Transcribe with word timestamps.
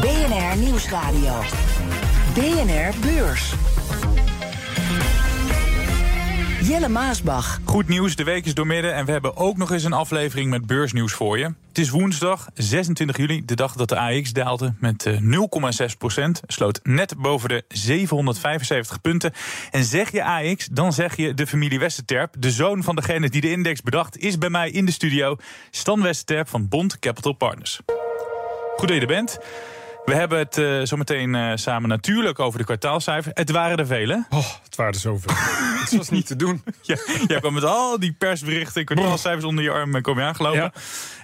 BNR 0.00 0.56
Nieuwsradio. 0.56 1.40
BNR 2.34 2.92
Beurs. 3.00 3.52
Jelle 6.62 6.88
Maasbach. 6.88 7.60
Goed 7.64 7.88
nieuws, 7.88 8.16
de 8.16 8.24
week 8.24 8.46
is 8.46 8.54
doormidden 8.54 8.94
en 8.94 9.04
we 9.04 9.12
hebben 9.12 9.36
ook 9.36 9.56
nog 9.56 9.72
eens 9.72 9.84
een 9.84 9.92
aflevering 9.92 10.50
met 10.50 10.66
beursnieuws 10.66 11.12
voor 11.12 11.38
je. 11.38 11.44
Het 11.68 11.78
is 11.78 11.90
woensdag 11.90 12.48
26 12.54 13.16
juli, 13.16 13.44
de 13.44 13.54
dag 13.54 13.74
dat 13.74 13.88
de 13.88 13.98
AX 13.98 14.32
daalde 14.32 14.74
met 14.78 15.06
0,6 15.06 15.96
procent. 15.98 16.40
Sloot 16.46 16.80
net 16.82 17.16
boven 17.16 17.48
de 17.48 17.64
775 17.68 19.00
punten. 19.00 19.32
En 19.70 19.84
zeg 19.84 20.12
je 20.12 20.24
AX, 20.24 20.68
dan 20.72 20.92
zeg 20.92 21.16
je 21.16 21.34
de 21.34 21.46
familie 21.46 21.78
Westerterp. 21.78 22.34
De 22.38 22.50
zoon 22.50 22.82
van 22.82 22.96
degene 22.96 23.30
die 23.30 23.40
de 23.40 23.50
index 23.50 23.82
bedacht 23.82 24.18
is 24.18 24.38
bij 24.38 24.50
mij 24.50 24.70
in 24.70 24.84
de 24.84 24.92
studio. 24.92 25.36
Stan 25.70 26.02
Westerterp 26.02 26.48
van 26.48 26.68
Bond 26.68 26.98
Capital 26.98 27.32
Partners. 27.32 27.80
Goed 28.76 28.88
dat 28.88 28.96
je 28.96 29.00
er 29.00 29.06
bent. 29.06 29.38
We 30.10 30.16
hebben 30.16 30.38
het 30.38 30.58
uh, 30.58 30.80
zometeen 30.82 31.34
uh, 31.34 31.52
samen 31.54 31.88
natuurlijk 31.88 32.38
over 32.38 32.58
de 32.58 32.64
kwartaalcijfers. 32.64 33.34
Het 33.34 33.50
waren 33.50 33.78
er 33.78 33.86
vele. 33.86 34.24
Oh, 34.30 34.46
het 34.62 34.76
waren 34.76 34.92
er 34.92 35.00
zoveel. 35.00 35.34
het 35.84 35.96
was 35.96 36.08
niet 36.08 36.26
te 36.26 36.36
doen. 36.36 36.62
Ja, 36.82 36.96
jij 37.26 37.40
kwam 37.40 37.54
met 37.54 37.64
al 37.64 37.98
die 37.98 38.12
persberichten 38.12 38.80
en 38.80 38.86
kwartaalcijfers 38.86 39.44
onder 39.44 39.64
je 39.64 39.70
arm 39.70 39.94
en 39.94 40.02
kom 40.02 40.18
je 40.18 40.24
aangelopen. 40.24 40.72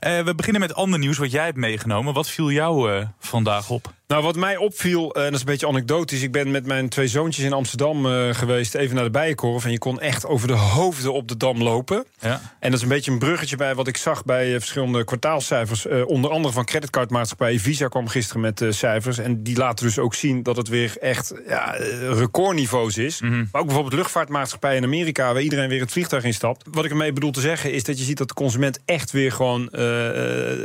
Ja. 0.01 0.19
Uh, 0.19 0.25
we 0.25 0.35
beginnen 0.35 0.61
met 0.61 0.75
ander 0.75 0.99
nieuws 0.99 1.19
wat 1.19 1.31
jij 1.31 1.45
hebt 1.45 1.57
meegenomen. 1.57 2.15
Wat 2.15 2.29
viel 2.29 2.51
jou 2.51 3.05
vandaag 3.19 3.71
op? 3.71 3.93
Nou, 4.07 4.23
wat 4.23 4.37
mij 4.37 4.57
opviel, 4.57 5.15
en 5.15 5.23
dat 5.23 5.33
is 5.33 5.41
een 5.41 5.47
beetje 5.47 5.67
anekdotisch. 5.67 6.23
Ik 6.23 6.33
ben 6.33 6.51
met 6.51 6.67
mijn 6.67 6.89
twee 6.89 7.09
zoontjes 7.09 7.45
in 7.45 7.53
Amsterdam 7.53 8.07
uh, 8.07 8.35
geweest, 8.35 8.75
even 8.75 8.95
naar 8.95 9.05
de 9.05 9.11
Bijenkorf. 9.11 9.65
En 9.65 9.71
je 9.71 9.79
kon 9.79 10.01
echt 10.01 10.27
over 10.27 10.49
de 10.49 10.55
hoofden 10.55 11.13
op 11.13 11.29
de 11.29 11.37
dam 11.37 11.63
lopen. 11.63 12.05
Ja. 12.21 12.41
En 12.61 12.71
dat 12.71 12.79
is 12.79 12.83
een 12.83 12.89
beetje 12.89 13.11
een 13.11 13.19
bruggetje 13.19 13.57
bij 13.57 13.75
wat 13.75 13.87
ik 13.87 13.97
zag 13.97 14.25
bij 14.25 14.49
uh, 14.49 14.59
verschillende 14.59 15.05
kwartaalcijfers. 15.05 15.87
Uh, 15.87 16.07
onder 16.07 16.31
andere 16.31 16.55
van 16.55 16.65
creditcardmaatschappij 16.65 17.59
Visa 17.59 17.89
kwam 17.89 18.09
gisteren 18.09 18.41
met 18.41 18.65
cijfers. 18.69 19.19
En 19.19 19.43
die 19.43 19.57
laten 19.57 19.87
dus 19.87 19.99
ook 19.99 20.15
zien 20.15 20.43
dat 20.43 20.57
het 20.57 20.69
weer 20.69 20.97
echt 21.01 21.35
ja, 21.47 21.75
recordniveaus 22.11 22.99
is. 22.99 23.21
Mm 23.21 23.29
-hmm. 23.29 23.49
Maar 23.53 23.61
ook 23.61 23.67
bijvoorbeeld 23.67 23.97
luchtvaartmaatschappij 23.97 24.77
in 24.77 24.85
Amerika, 24.85 25.33
waar 25.33 25.43
iedereen 25.43 25.69
weer 25.69 25.81
het 25.81 25.93
vliegtuig 25.93 26.25
instapt. 26.25 26.65
Wat 26.71 26.85
ik 26.85 26.91
ermee 26.91 27.13
bedoel 27.13 27.31
te 27.31 27.41
zeggen, 27.41 27.73
is 27.73 27.85
dat 27.85 27.99
je 27.99 28.05
ziet 28.05 28.19
dat 28.19 28.29
de 28.29 28.35
consument 28.35 28.79
echt 28.85 29.11
weer 29.11 29.33
gewoon. 29.33 29.69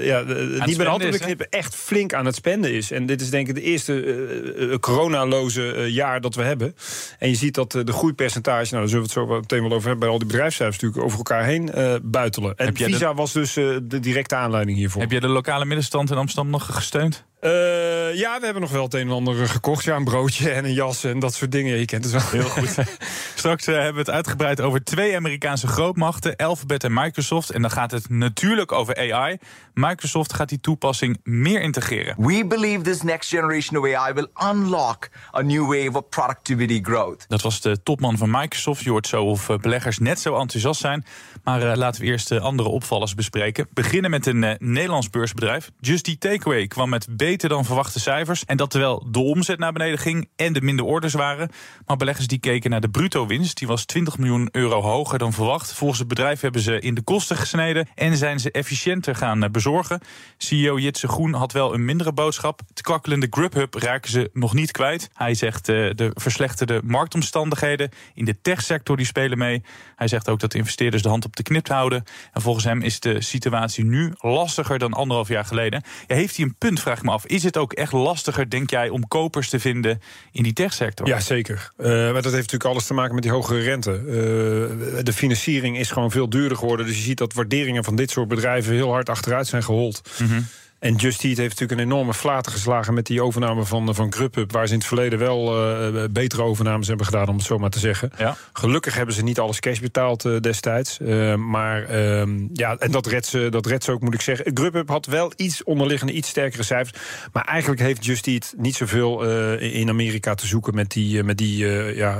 ja, 0.02 0.24
niet 0.66 0.78
met 0.78 0.88
handen 0.88 1.20
knippen, 1.20 1.50
echt 1.50 1.76
flink 1.76 2.14
aan 2.14 2.26
het 2.26 2.36
spenden 2.36 2.74
is. 2.74 2.92
En 2.92 3.06
dit 3.06 3.22
is 3.22 3.31
denk 3.32 3.48
ik 3.48 3.56
de 3.56 3.62
eerste 3.62 4.04
uh, 4.04 4.76
coronaloze 4.76 5.76
uh, 5.76 5.88
jaar 5.88 6.22
dat 6.22 6.36
we 6.36 6.42
hebben. 6.42 6.76
En 7.20 7.30
je 7.30 7.36
ziet 7.36 7.54
dat 7.54 7.72
de 7.72 7.92
groeipercentage, 7.92 8.74
nou 8.74 8.82
daar 8.82 8.88
zullen 8.88 9.08
we 9.08 9.14
het 9.14 9.30
zo 9.30 9.40
meteen 9.40 9.62
wel 9.62 9.72
over 9.72 9.88
hebben, 9.88 10.00
bij 10.00 10.10
al 10.10 10.18
die 10.18 10.28
bedrijfscijfers 10.28 10.82
natuurlijk 10.82 11.06
over 11.06 11.18
elkaar 11.18 11.46
heen 11.46 11.72
buitelen. 12.04 12.58
En 12.58 12.76
Visa 12.76 13.10
de... 13.10 13.16
was 13.16 13.32
dus 13.32 13.54
de 13.54 14.00
directe 14.00 14.36
aanleiding 14.36 14.78
hiervoor. 14.78 15.02
Heb 15.02 15.12
jij 15.12 15.20
de 15.20 15.28
lokale 15.28 15.66
middenstand 15.66 16.12
in 16.12 16.18
Amsterdam 16.18 16.52
nog 16.52 16.66
gesteund? 16.76 17.26
Uh, 17.42 18.16
ja, 18.16 18.40
we 18.40 18.46
hebben 18.46 18.62
nog 18.62 18.72
wel 18.72 18.84
het 18.84 18.94
een 18.94 19.08
en 19.08 19.10
ander 19.10 19.48
gekocht. 19.48 19.84
Ja, 19.84 19.96
een 19.96 20.04
broodje 20.04 20.52
en 20.52 20.66
een 20.66 20.74
jas 20.74 21.04
en 21.04 21.20
dat 21.20 21.34
soort 21.34 21.52
dingen. 21.52 21.78
Je 21.78 21.86
kent 21.86 22.04
het 22.04 22.14
wel. 22.14 22.42
Heel 22.42 22.50
goed. 22.50 22.78
Straks 23.36 23.68
uh, 23.68 23.76
hebben 23.76 23.94
we 23.94 24.00
het 24.00 24.10
uitgebreid 24.10 24.62
over 24.62 24.84
twee 24.84 25.16
Amerikaanse 25.16 25.68
grootmachten, 25.68 26.36
Alphabet 26.36 26.84
en 26.84 26.94
Microsoft. 26.94 27.50
En 27.50 27.62
dan 27.62 27.72
gaat 27.72 27.92
het 27.92 28.10
natuurlijk 28.10 28.72
over 28.72 29.14
AI. 29.14 29.38
Microsoft 29.74 30.34
gaat 30.34 30.50
die 30.50 30.60
toepassing 30.60 31.20
meer 31.24 31.62
integreren. 31.62 32.16
We 32.18 32.46
believe 32.48 32.82
this 32.82 33.02
next 33.02 33.30
generation 33.30 33.80
of 33.80 33.94
AI 33.94 34.14
will 34.14 34.28
unlock 34.52 35.10
a 35.36 35.42
new 35.42 35.66
wave 35.66 35.98
of 35.98 36.10
productivity 36.10 36.80
growth. 36.84 37.26
Dat 37.28 37.42
was 37.42 37.62
de 37.62 37.84
topman 37.84 38.18
van 38.18 38.32
Microsoft. 38.32 38.84
Je 38.84 38.90
hoort 38.90 39.08
zo 39.08 39.24
of 39.24 39.50
beleggers 39.62 40.00
net 40.00 40.20
zo 40.20 40.36
enthousiast 40.38 40.82
zijn. 40.82 41.06
Maar 41.44 41.62
uh, 41.62 41.76
laten 41.76 42.02
we 42.02 42.08
eerst 42.08 42.28
de 42.28 42.40
andere 42.40 42.70
opvallers 42.70 43.16
bespreken. 43.16 43.68
Beginnen 43.74 44.12
met 44.12 44.26
een 44.26 44.58
Nederlands 44.60 45.10
beursbedrijf. 45.10 45.72
Just 45.80 46.08
Eat 46.08 46.20
Takeaway 46.20 46.68
kwam 46.68 46.90
met 46.90 47.08
beter 47.32 47.50
dan 47.50 47.66
verwachte 47.66 48.00
cijfers. 48.00 48.46
En 48.46 48.58
dat 48.58 48.70
terwijl 48.70 49.08
de 49.12 49.20
omzet 49.20 49.60
naar 49.60 49.72
beneden 49.72 50.00
ging 50.00 50.30
en 50.36 50.54
de 50.54 50.62
minder 50.62 50.86
orders 50.86 51.14
waren. 51.14 51.50
Maar 51.86 51.98
beleggers 51.98 52.28
die 52.28 52.40
keken 52.40 52.70
naar 52.70 52.82
de 52.82 52.90
bruto 52.90 53.28
winst. 53.28 53.58
Die 53.58 53.68
was 53.68 53.86
20 53.86 54.18
miljoen 54.18 54.50
euro 54.52 54.82
hoger 54.82 55.20
dan 55.20 55.34
verwacht. 55.34 55.74
Volgens 55.74 56.00
het 56.00 56.08
bedrijf 56.08 56.42
hebben 56.42 56.62
ze 56.62 56.80
in 56.80 56.94
de 56.94 57.02
kosten 57.02 57.38
gesneden 57.38 57.88
en 57.96 58.18
zijn 58.18 58.40
ze 58.40 58.52
efficiënter 58.52 59.16
gaan 59.16 59.52
bezorgen. 59.52 60.02
CEO 60.38 60.80
Jitse 60.80 61.08
Groen 61.08 61.34
had 61.34 61.52
wel 61.52 61.74
een 61.74 61.86
mindere 61.86 62.14
boodschap. 62.14 62.62
Het 62.68 62.82
kwakkelende 62.82 63.28
Grubhub 63.30 63.74
raken 63.74 64.12
ze 64.12 64.30
nog 64.34 64.54
niet 64.54 64.72
kwijt. 64.72 65.10
Hij 65.14 65.34
zegt 65.34 65.70
uh, 65.70 65.92
de 65.96 66.12
verslechterde 66.14 66.82
marktomstandigheden 66.84 67.90
in 68.14 68.26
de 68.26 68.42
techsector 68.42 68.98
die 68.98 69.06
spelen 69.06 69.38
mee. 69.38 69.64
Hij 69.96 70.08
zegt 70.08 70.30
ook 70.30 70.40
dat 70.40 70.54
investeerders 70.54 71.04
de 71.04 71.10
hand 71.10 71.26
op 71.26 71.36
de 71.36 71.44
knip 71.44 71.68
houden. 71.68 72.04
En 72.34 72.42
volgens 72.42 72.66
hem 72.66 72.82
is 72.82 73.00
de 73.00 73.22
situatie 73.22 73.86
nu 73.86 74.14
lastiger 74.18 74.80
dan 74.80 74.94
anderhalf 74.94 75.28
jaar 75.28 75.46
geleden. 75.46 75.84
Ja, 76.08 76.16
heeft 76.16 76.36
hij 76.36 76.46
een 76.46 76.56
punt, 76.58 76.80
vraag 76.80 76.98
ik 76.98 77.04
me 77.04 77.12
af. 77.12 77.21
Is 77.26 77.44
het 77.44 77.58
ook 77.58 77.74
echt 77.74 77.92
lastiger, 77.92 78.50
denk 78.50 78.70
jij, 78.70 78.90
om 78.90 79.08
kopers 79.08 79.50
te 79.50 79.60
vinden 79.60 80.02
in 80.32 80.44
die 80.44 80.54
techsector? 80.54 81.08
Ja, 81.08 81.20
zeker. 81.20 81.72
Uh, 81.78 81.88
maar 81.88 82.14
dat 82.14 82.24
heeft 82.24 82.36
natuurlijk 82.36 82.66
alles 82.66 82.86
te 82.86 82.94
maken 82.94 83.14
met 83.14 83.24
die 83.24 83.32
hogere 83.32 83.60
rente. 83.60 83.92
Uh, 83.92 85.04
de 85.04 85.14
financiering 85.14 85.78
is 85.78 85.92
gewoon 85.92 86.12
veel 86.12 86.30
duurder 86.30 86.58
geworden. 86.58 86.86
Dus 86.86 86.96
je 86.96 87.02
ziet 87.02 87.18
dat 87.18 87.34
waarderingen 87.34 87.84
van 87.84 87.96
dit 87.96 88.12
soort 88.12 88.28
bedrijven 88.28 88.74
heel 88.74 88.92
hard 88.92 89.10
achteruit 89.10 89.48
zijn 89.48 89.64
gehold. 89.64 90.02
Mm 90.20 90.28
-hmm. 90.28 90.46
En 90.82 90.96
Just 90.96 91.24
Eat 91.24 91.38
heeft 91.38 91.60
natuurlijk 91.60 91.80
een 91.80 91.86
enorme 91.86 92.14
flater 92.14 92.52
geslagen 92.52 92.94
met 92.94 93.06
die 93.06 93.24
overname 93.24 93.66
van, 93.66 93.96
van 93.96 94.14
Grubhub. 94.14 94.52
Waar 94.52 94.68
ze 94.68 94.74
in 94.74 94.80
het 94.80 94.88
verleden 94.88 95.20
wel 95.20 95.70
uh, 95.96 96.04
betere 96.12 96.44
overnames 96.44 96.88
hebben 96.88 97.06
gedaan, 97.06 97.28
om 97.28 97.36
het 97.36 97.46
zo 97.46 97.58
maar 97.58 97.70
te 97.70 97.80
zeggen. 97.80 98.12
Ja. 98.18 98.38
Gelukkig 98.54 98.96
hebben 98.96 99.16
ze 99.16 99.24
niet 99.24 99.40
alles 99.40 99.60
cash 99.60 99.80
betaald 99.80 100.26
uh, 100.26 100.40
destijds. 100.40 101.00
Uh, 101.02 101.36
maar 101.36 101.92
uh, 101.92 102.24
ja, 102.54 102.78
en 102.78 102.92
dat 102.92 103.06
redt, 103.08 103.26
ze, 103.26 103.48
dat 103.50 103.66
redt 103.66 103.84
ze 103.84 103.92
ook, 103.92 104.02
moet 104.02 104.14
ik 104.14 104.22
zeggen. 104.22 104.52
Grubhub 104.54 104.90
had 104.90 105.06
wel 105.06 105.34
iets 105.36 105.64
onderliggende, 105.64 106.14
iets 106.14 106.30
sterkere 106.30 106.64
cijfers. 106.64 107.00
Maar 107.34 107.44
eigenlijk 107.44 107.82
heeft 107.82 108.06
Just 108.06 108.28
Eat 108.28 108.54
niet 108.58 108.76
zoveel 108.76 109.24
in 109.58 109.90
Amerika 109.90 110.36
te 110.36 110.48
zoeken 110.48 110.76
met 110.76 110.92
die, 110.92 111.24
met 111.24 111.38
die 111.38 111.66
ja, 111.96 112.20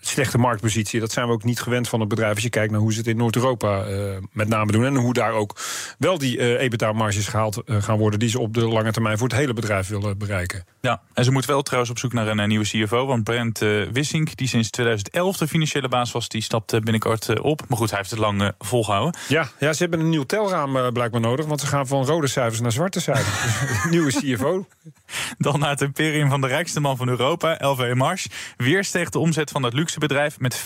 slechte 0.00 0.38
marktpositie. 0.38 1.00
Dat 1.00 1.12
zijn 1.12 1.26
we 1.26 1.32
ook 1.32 1.44
niet 1.44 1.60
gewend 1.60 1.88
van 1.88 2.00
het 2.00 2.08
bedrijf. 2.08 2.34
Als 2.34 2.42
je 2.42 2.50
kijkt 2.50 2.70
naar 2.72 2.80
hoe 2.80 2.92
ze 2.92 2.98
het 2.98 3.08
in 3.08 3.16
Noord-Europa 3.16 3.84
met 4.32 4.48
name 4.48 4.72
doen. 4.72 4.84
En 4.84 4.96
hoe 4.96 5.12
daar 5.12 5.32
ook 5.32 5.56
wel 5.98 6.18
die 6.18 6.58
EBITDA-marges 6.58 7.28
gehaald 7.28 7.62
gaan 7.68 7.98
worden 7.98 8.18
die 8.18 8.28
ze 8.28 8.40
op 8.40 8.54
de 8.54 8.68
lange 8.68 8.92
termijn 8.92 9.18
voor 9.18 9.28
het 9.28 9.36
hele 9.36 9.54
bedrijf 9.54 9.88
willen 9.88 10.18
bereiken. 10.18 10.64
Ja, 10.80 11.00
en 11.14 11.24
ze 11.24 11.30
moeten 11.30 11.50
wel 11.50 11.62
trouwens 11.62 11.90
op 11.90 11.98
zoek 11.98 12.12
naar 12.12 12.26
een, 12.26 12.48
nieuwe 12.48 12.64
CFO. 12.64 13.06
Want 13.06 13.24
Brent 13.24 13.62
uh, 13.62 13.88
Wissink, 13.92 14.36
die 14.36 14.48
sinds 14.48 14.70
2011 14.70 15.36
de 15.36 15.48
financiële 15.48 15.88
baas 15.88 16.12
was, 16.12 16.28
die 16.28 16.42
stapt 16.42 16.70
binnenkort 16.70 17.40
op. 17.40 17.62
Maar 17.68 17.78
goed, 17.78 17.88
hij 17.88 17.98
heeft 17.98 18.10
het 18.10 18.18
lang 18.18 18.52
volgehouden. 18.58 19.20
Ja, 19.28 19.48
ja, 19.58 19.72
ze 19.72 19.82
hebben 19.82 20.00
een 20.00 20.08
nieuw 20.08 20.24
telraam 20.24 20.92
blijkbaar 20.92 21.20
nodig. 21.20 21.46
Want 21.46 21.60
ze 21.60 21.66
gaan 21.66 21.86
van 21.86 22.04
rode 22.04 22.26
cijfers 22.26 22.60
naar 22.60 22.72
zwarte 22.72 23.00
cijfers. 23.00 23.64
nieuwe 23.90 24.12
CFO. 24.12 24.66
Dan 25.38 25.60
naar 25.60 25.70
het 25.70 25.80
imperium 25.80 26.28
van 26.28 26.40
de 26.40 26.46
rijkste 26.46 26.80
man 26.80 26.96
van 26.96 27.08
Europa, 27.08 27.56
LV 27.58 27.94
Mars. 27.94 28.26
Weer 28.56 28.84
steeg 28.84 29.10
de 29.10 29.18
omzet 29.18 29.50
van 29.50 29.62
het 29.62 29.72
luxebedrijf 29.72 30.38
met 30.38 30.58
15% 30.58 30.62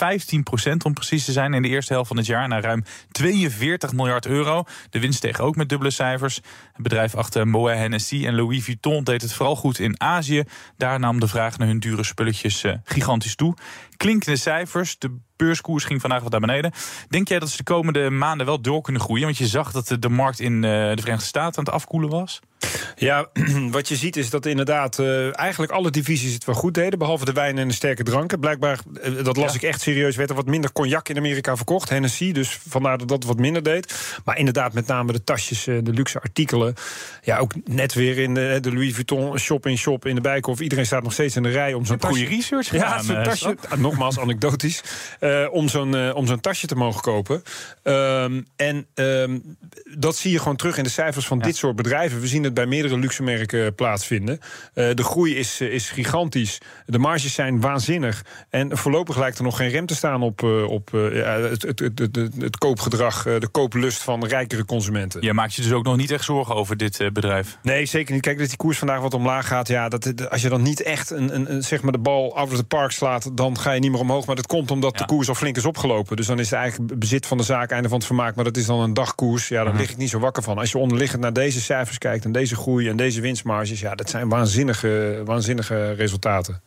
om 0.83 0.93
precies 0.93 1.25
te 1.25 1.31
zijn 1.31 1.53
in 1.53 1.61
de 1.61 1.67
eerste 1.67 1.93
helft 1.93 2.07
van 2.07 2.17
het 2.17 2.25
jaar 2.25 2.47
naar 2.47 2.61
ruim 2.61 2.83
42 3.11 3.93
miljard 3.93 4.25
euro. 4.25 4.63
De 4.89 4.99
winst 4.99 5.17
steeg 5.17 5.39
ook 5.39 5.55
met 5.55 5.69
dubbele 5.69 5.91
cijfers. 5.91 6.35
Het 6.73 6.83
bedrijf 6.93 7.15
achter 7.15 7.47
Moet 7.47 7.69
Hennessy 7.69 8.25
en 8.25 8.35
Louis 8.35 8.63
Vuitton 8.63 9.03
deed 9.03 9.21
het 9.21 9.33
vooral 9.33 9.55
goed 9.55 9.79
in 9.79 10.01
Azië. 10.01 10.43
Daar 10.77 10.99
nam 10.99 11.19
de 11.19 11.27
vraag 11.27 11.57
naar 11.57 11.67
hun 11.67 11.79
dure 11.79 12.03
spulletjes 12.03 12.63
uh, 12.63 12.73
gigantisch 12.83 13.35
toe. 13.35 13.55
Klinkende 13.97 14.37
cijfers, 14.37 14.97
de 14.97 15.17
beurskoers 15.35 15.83
ging 15.83 16.01
vandaag 16.01 16.21
wat 16.21 16.31
naar 16.31 16.39
beneden. 16.39 16.71
Denk 17.07 17.27
jij 17.27 17.39
dat 17.39 17.49
ze 17.49 17.57
de 17.57 17.63
komende 17.63 18.09
maanden 18.09 18.45
wel 18.45 18.61
door 18.61 18.81
kunnen 18.81 19.01
groeien? 19.01 19.25
Want 19.25 19.37
je 19.37 19.47
zag 19.47 19.71
dat 19.71 19.95
de 19.99 20.09
markt 20.09 20.39
in 20.39 20.53
uh, 20.53 20.61
de 20.61 20.95
Verenigde 20.99 21.25
Staten 21.25 21.57
aan 21.57 21.63
het 21.63 21.73
afkoelen 21.73 22.09
was. 22.09 22.39
Ja, 22.95 23.29
wat 23.71 23.87
je 23.87 23.95
ziet 23.95 24.17
is 24.17 24.29
dat 24.29 24.45
inderdaad 24.45 24.99
uh, 24.99 25.39
eigenlijk 25.39 25.71
alle 25.71 25.91
divisies 25.91 26.33
het 26.33 26.45
wel 26.45 26.55
goed 26.55 26.73
deden. 26.73 26.99
Behalve 26.99 27.25
de 27.25 27.31
wijn 27.31 27.57
en 27.57 27.67
de 27.67 27.73
sterke 27.73 28.03
dranken. 28.03 28.39
Blijkbaar, 28.39 28.79
uh, 29.03 29.23
dat 29.23 29.37
las 29.37 29.51
ja. 29.51 29.57
ik 29.57 29.63
echt 29.63 29.81
serieus, 29.81 30.15
werd 30.15 30.29
er 30.29 30.35
wat 30.35 30.45
minder 30.45 30.71
cognac 30.71 31.09
in 31.09 31.17
Amerika 31.17 31.55
verkocht. 31.55 31.89
Hennessy, 31.89 32.31
dus 32.31 32.59
vandaar 32.69 32.97
dat 32.97 33.07
dat 33.07 33.23
wat 33.23 33.37
minder 33.37 33.63
deed. 33.63 34.15
Maar 34.25 34.37
inderdaad, 34.37 34.73
met 34.73 34.87
name 34.87 35.11
de 35.11 35.23
tasjes, 35.23 35.67
uh, 35.67 35.79
de 35.83 35.93
luxe 35.93 36.21
artikelen. 36.21 36.73
Ja, 37.21 37.37
ook 37.37 37.53
net 37.65 37.93
weer 37.93 38.17
in 38.17 38.33
de, 38.33 38.57
de 38.61 38.73
Louis 38.73 38.93
Vuitton 38.93 39.39
shop-in-shop 39.39 40.05
in 40.05 40.15
de 40.15 40.21
Bijkhof. 40.21 40.59
Iedereen 40.59 40.85
staat 40.85 41.03
nog 41.03 41.13
steeds 41.13 41.35
in 41.35 41.43
de 41.43 41.49
rij 41.49 41.73
om 41.73 41.85
zo'n 41.85 41.97
tasje... 41.97 42.19
Goede 42.19 42.35
research 42.35 42.67
gedaan, 42.67 42.89
Ja, 42.89 43.01
zo'n 43.01 43.23
tasje, 43.23 43.57
nogmaals 43.77 44.19
anekdotisch. 44.19 44.83
om 45.51 45.69
zo'n 45.69 46.13
om 46.13 46.27
zo'n 46.27 46.39
tasje 46.39 46.67
te 46.67 46.75
mogen 46.75 47.01
kopen. 47.01 47.43
Um, 47.83 48.45
en 48.55 48.87
um, 48.95 49.57
dat 49.97 50.15
zie 50.15 50.31
je 50.31 50.39
gewoon 50.39 50.55
terug 50.55 50.77
in 50.77 50.83
de 50.83 50.89
cijfers 50.89 51.25
van 51.25 51.37
ja. 51.37 51.43
dit 51.43 51.55
soort 51.55 51.75
bedrijven. 51.75 52.19
We 52.19 52.27
zien 52.27 52.43
het 52.43 52.52
het 52.53 52.65
bij 52.65 52.65
meerdere 52.65 52.99
luxe 52.99 53.23
merken 53.23 53.75
plaatsvinden. 53.75 54.39
de 54.73 55.03
groei 55.03 55.35
is, 55.35 55.61
is 55.61 55.89
gigantisch. 55.89 56.57
De 56.85 56.99
marges 56.99 57.33
zijn 57.33 57.59
waanzinnig. 57.61 58.25
En 58.49 58.77
voorlopig 58.77 59.17
lijkt 59.17 59.37
er 59.37 59.43
nog 59.43 59.57
geen 59.57 59.69
rem 59.69 59.85
te 59.85 59.95
staan 59.95 60.21
op, 60.21 60.43
op 60.67 60.91
het, 60.91 61.63
het, 61.63 61.79
het, 61.79 61.99
het, 61.99 62.15
het 62.39 62.57
koopgedrag, 62.57 63.23
de 63.23 63.47
kooplust 63.51 64.03
van 64.03 64.25
rijkere 64.25 64.65
consumenten. 64.65 65.21
Je 65.21 65.33
maakt 65.33 65.53
je 65.53 65.61
dus 65.61 65.71
ook 65.71 65.83
nog 65.83 65.97
niet 65.97 66.11
echt 66.11 66.23
zorgen 66.23 66.55
over 66.55 66.77
dit 66.77 67.09
bedrijf? 67.13 67.57
Nee, 67.61 67.85
zeker 67.85 68.13
niet. 68.13 68.21
Kijk, 68.21 68.37
dat 68.37 68.47
die 68.47 68.57
koers 68.57 68.77
vandaag 68.77 69.01
wat 69.01 69.13
omlaag 69.13 69.47
gaat. 69.47 69.67
Ja, 69.67 69.89
dat, 69.89 70.29
als 70.29 70.41
je 70.41 70.49
dan 70.49 70.61
niet 70.61 70.81
echt 70.81 71.09
een, 71.09 71.51
een, 71.51 71.63
zeg 71.63 71.81
maar 71.81 71.91
de 71.91 71.97
bal 71.97 72.35
out 72.35 72.51
of 72.51 72.57
the 72.57 72.63
park 72.63 72.91
slaat, 72.91 73.37
dan 73.37 73.59
ga 73.59 73.71
je 73.71 73.79
niet 73.79 73.91
meer 73.91 73.99
omhoog. 73.99 74.25
Maar 74.25 74.35
dat 74.35 74.47
komt 74.47 74.71
omdat 74.71 74.97
de 74.97 75.05
koers 75.05 75.27
al 75.27 75.35
flink 75.35 75.57
is 75.57 75.65
opgelopen. 75.65 76.15
Dus 76.15 76.27
dan 76.27 76.39
is 76.39 76.49
het 76.49 76.59
eigenlijk 76.59 76.99
bezit 76.99 77.25
van 77.25 77.37
de 77.37 77.43
zaak 77.43 77.71
einde 77.71 77.89
van 77.89 77.97
het 77.97 78.07
vermaak. 78.07 78.35
Maar 78.35 78.43
dat 78.43 78.57
is 78.57 78.65
dan 78.65 78.79
een 78.79 78.93
dagkoers. 78.93 79.47
Ja, 79.47 79.63
daar 79.63 79.73
mhm. 79.73 79.81
lig 79.81 79.91
ik 79.91 79.97
niet 79.97 80.09
zo 80.09 80.19
wakker 80.19 80.43
van. 80.43 80.57
Als 80.57 80.71
je 80.71 80.77
onderliggend 80.77 81.21
naar 81.21 81.33
deze 81.33 81.61
cijfers 81.61 81.97
kijkt 81.97 82.25
en 82.25 82.31
deze 82.31 82.42
groei 82.51 82.89
en 82.89 82.97
deze 82.97 83.21
winstmarges, 83.21 83.79
ja, 83.79 83.95
dat 83.95 84.09
zijn 84.09 84.29
waanzinnige, 84.29 85.21
waanzinnige 85.25 85.91
resultaten. 85.91 86.61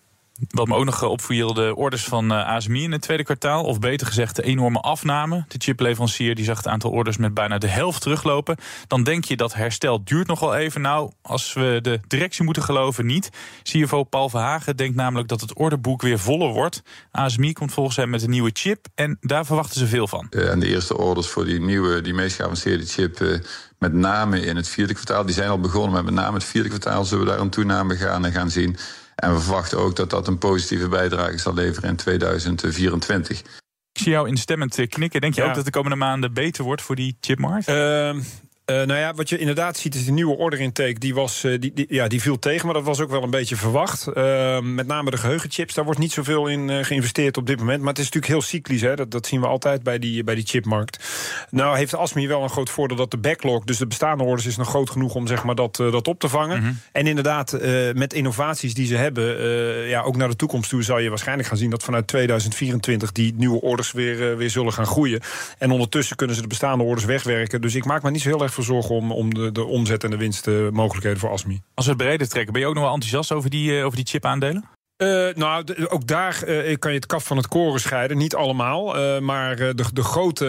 Wat 0.48 0.66
me 0.66 0.74
ook 0.74 0.84
nog 0.84 1.02
opviel, 1.02 1.54
de 1.54 1.74
orders 1.76 2.04
van 2.04 2.32
uh, 2.32 2.46
ASMI 2.46 2.82
in 2.82 2.92
het 2.92 3.02
tweede 3.02 3.24
kwartaal. 3.24 3.64
Of 3.64 3.78
beter 3.78 4.06
gezegd, 4.06 4.36
de 4.36 4.42
enorme 4.42 4.80
afname. 4.80 5.44
De 5.48 5.58
chipleverancier 5.58 6.34
die 6.34 6.44
zag 6.44 6.56
het 6.56 6.66
aantal 6.66 6.90
orders 6.90 7.16
met 7.16 7.34
bijna 7.34 7.58
de 7.58 7.66
helft 7.66 8.00
teruglopen. 8.00 8.56
Dan 8.86 9.02
denk 9.02 9.24
je 9.24 9.36
dat 9.36 9.54
herstel 9.54 10.04
duurt 10.04 10.26
nog 10.26 10.40
wel 10.40 10.54
even. 10.54 10.80
Nou, 10.80 11.12
als 11.22 11.52
we 11.52 11.78
de 11.82 12.00
directie 12.06 12.44
moeten 12.44 12.62
geloven, 12.62 13.06
niet. 13.06 13.30
CFO 13.62 14.04
Paul 14.04 14.28
Verhagen 14.28 14.76
denkt 14.76 14.96
namelijk 14.96 15.28
dat 15.28 15.40
het 15.40 15.54
orderboek 15.54 16.02
weer 16.02 16.18
voller 16.18 16.52
wordt. 16.52 16.82
ASMI 17.10 17.52
komt 17.52 17.72
volgens 17.72 17.96
hem 17.96 18.10
met 18.10 18.22
een 18.22 18.30
nieuwe 18.30 18.50
chip 18.52 18.86
en 18.94 19.16
daar 19.20 19.46
verwachten 19.46 19.78
ze 19.78 19.86
veel 19.86 20.08
van. 20.08 20.26
Uh, 20.30 20.50
en 20.50 20.60
de 20.60 20.66
eerste 20.66 20.96
orders 20.98 21.28
voor 21.28 21.44
die 21.44 21.60
nieuwe, 21.60 22.00
die 22.00 22.14
meest 22.14 22.36
geavanceerde 22.36 22.86
chip... 22.86 23.40
Met 23.78 23.92
name 23.92 24.40
in 24.40 24.56
het 24.56 24.68
vierde 24.68 24.94
kwartaal, 24.94 25.24
die 25.24 25.34
zijn 25.34 25.48
al 25.48 25.60
begonnen... 25.60 25.92
maar 25.92 26.04
met 26.04 26.14
name 26.14 26.34
het 26.34 26.44
vierde 26.44 26.68
kwartaal 26.68 27.04
zullen 27.04 27.24
we 27.24 27.30
daar 27.30 27.40
een 27.40 27.50
toename 27.50 27.96
gaan, 27.96 28.32
gaan 28.32 28.50
zien... 28.50 28.76
En 29.16 29.34
we 29.34 29.40
verwachten 29.40 29.78
ook 29.78 29.96
dat 29.96 30.10
dat 30.10 30.28
een 30.28 30.38
positieve 30.38 30.88
bijdrage 30.88 31.38
zal 31.38 31.54
leveren 31.54 31.90
in 31.90 31.96
2024. 31.96 33.40
Ik 33.40 34.02
zie 34.02 34.12
jou 34.12 34.28
instemmend 34.28 34.78
eh, 34.78 34.88
knikken. 34.88 35.20
Denk 35.20 35.34
je 35.34 35.42
ook 35.42 35.54
dat 35.54 35.64
de 35.64 35.70
komende 35.70 35.96
maanden 35.96 36.32
beter 36.32 36.64
wordt 36.64 36.82
voor 36.82 36.96
die 36.96 37.16
chipmarkt? 37.20 37.68
Uh, 37.68 38.16
uh, 38.70 38.76
nou 38.76 39.00
ja, 39.00 39.14
wat 39.14 39.28
je 39.28 39.38
inderdaad 39.38 39.76
ziet 39.76 39.94
is 39.94 40.04
de 40.04 40.12
nieuwe 40.12 40.36
order 40.36 40.60
intake. 40.60 40.98
Die, 40.98 41.14
was, 41.14 41.44
uh, 41.44 41.60
die, 41.60 41.72
die, 41.74 41.86
ja, 41.88 42.08
die 42.08 42.20
viel 42.20 42.38
tegen, 42.38 42.66
maar 42.66 42.74
dat 42.74 42.84
was 42.84 43.00
ook 43.00 43.10
wel 43.10 43.22
een 43.22 43.30
beetje 43.30 43.56
verwacht. 43.56 44.08
Uh, 44.14 44.60
met 44.60 44.86
name 44.86 45.10
de 45.10 45.16
geheugenchips, 45.16 45.74
daar 45.74 45.84
wordt 45.84 46.00
niet 46.00 46.12
zoveel 46.12 46.46
in 46.46 46.84
geïnvesteerd 46.84 47.36
op 47.36 47.46
dit 47.46 47.58
moment. 47.58 47.78
Maar 47.78 47.88
het 47.88 47.98
is 47.98 48.04
natuurlijk 48.04 48.32
heel 48.32 48.42
cyclisch. 48.42 48.80
Hè? 48.80 48.96
Dat, 48.96 49.10
dat 49.10 49.26
zien 49.26 49.40
we 49.40 49.46
altijd 49.46 49.82
bij 49.82 49.98
die, 49.98 50.24
bij 50.24 50.34
die 50.34 50.46
chipmarkt. 50.46 51.04
Nou 51.50 51.76
heeft 51.76 51.94
ASMI 51.94 52.28
wel 52.28 52.42
een 52.42 52.50
groot 52.50 52.70
voordeel 52.70 52.96
dat 52.96 53.10
de 53.10 53.16
backlog... 53.16 53.64
dus 53.64 53.78
de 53.78 53.86
bestaande 53.86 54.24
orders 54.24 54.46
is 54.46 54.56
nog 54.56 54.68
groot 54.68 54.90
genoeg 54.90 55.14
om 55.14 55.26
zeg 55.26 55.44
maar, 55.44 55.54
dat, 55.54 55.76
dat 55.76 56.08
op 56.08 56.20
te 56.20 56.28
vangen. 56.28 56.62
Mhm. 56.62 56.72
En 56.92 57.06
inderdaad, 57.06 57.58
met 57.94 58.12
innovaties 58.12 58.74
die 58.74 58.86
ze 58.86 58.96
hebben... 58.96 59.24
ja, 59.88 60.02
ook 60.02 60.16
naar 60.16 60.28
de 60.28 60.36
toekomst 60.36 60.70
toe 60.70 60.82
zal 60.82 60.98
je 60.98 61.08
waarschijnlijk 61.08 61.48
gaan 61.48 61.58
zien... 61.58 61.70
dat 61.70 61.82
vanuit 61.82 62.06
2024 62.06 63.12
die 63.12 63.34
nieuwe 63.36 63.60
orders 63.60 63.92
weer, 63.92 64.36
weer 64.36 64.50
zullen 64.50 64.72
gaan 64.72 64.86
groeien. 64.86 65.20
En 65.58 65.70
ondertussen 65.70 66.16
kunnen 66.16 66.36
ze 66.36 66.42
de 66.42 66.48
bestaande 66.48 66.84
orders 66.84 67.04
wegwerken. 67.04 67.60
Dus 67.60 67.74
ik 67.74 67.84
maak 67.84 68.02
me 68.02 68.10
niet 68.10 68.22
zo 68.22 68.28
heel 68.28 68.42
erg 68.42 68.54
zorgen 68.62 68.94
om, 68.94 69.12
om 69.12 69.34
de, 69.34 69.52
de 69.52 69.64
omzet 69.64 70.04
en 70.04 70.10
de 70.10 70.16
winstmogelijkheden 70.16 71.18
voor 71.18 71.30
ASMI. 71.30 71.60
Als 71.74 71.86
we 71.86 71.92
het 71.92 72.02
breder 72.02 72.28
trekken, 72.28 72.52
ben 72.52 72.62
je 72.62 72.68
ook 72.68 72.74
nog 72.74 72.82
wel 72.82 72.92
enthousiast 72.92 73.32
over 73.32 73.50
die, 73.50 73.70
uh, 73.70 73.84
over 73.84 73.96
die 73.96 74.06
chip-aandelen? 74.06 74.64
Uh, 75.02 75.28
nou, 75.34 75.64
ook 75.88 76.06
daar 76.06 76.42
uh, 76.46 76.76
kan 76.78 76.90
je 76.90 76.96
het 76.96 77.06
kaf 77.06 77.24
van 77.24 77.36
het 77.36 77.48
koren 77.48 77.80
scheiden. 77.80 78.16
Niet 78.16 78.34
allemaal, 78.34 78.98
uh, 78.98 79.18
maar 79.18 79.56
de, 79.56 79.84
de 79.92 80.02
grote, 80.02 80.44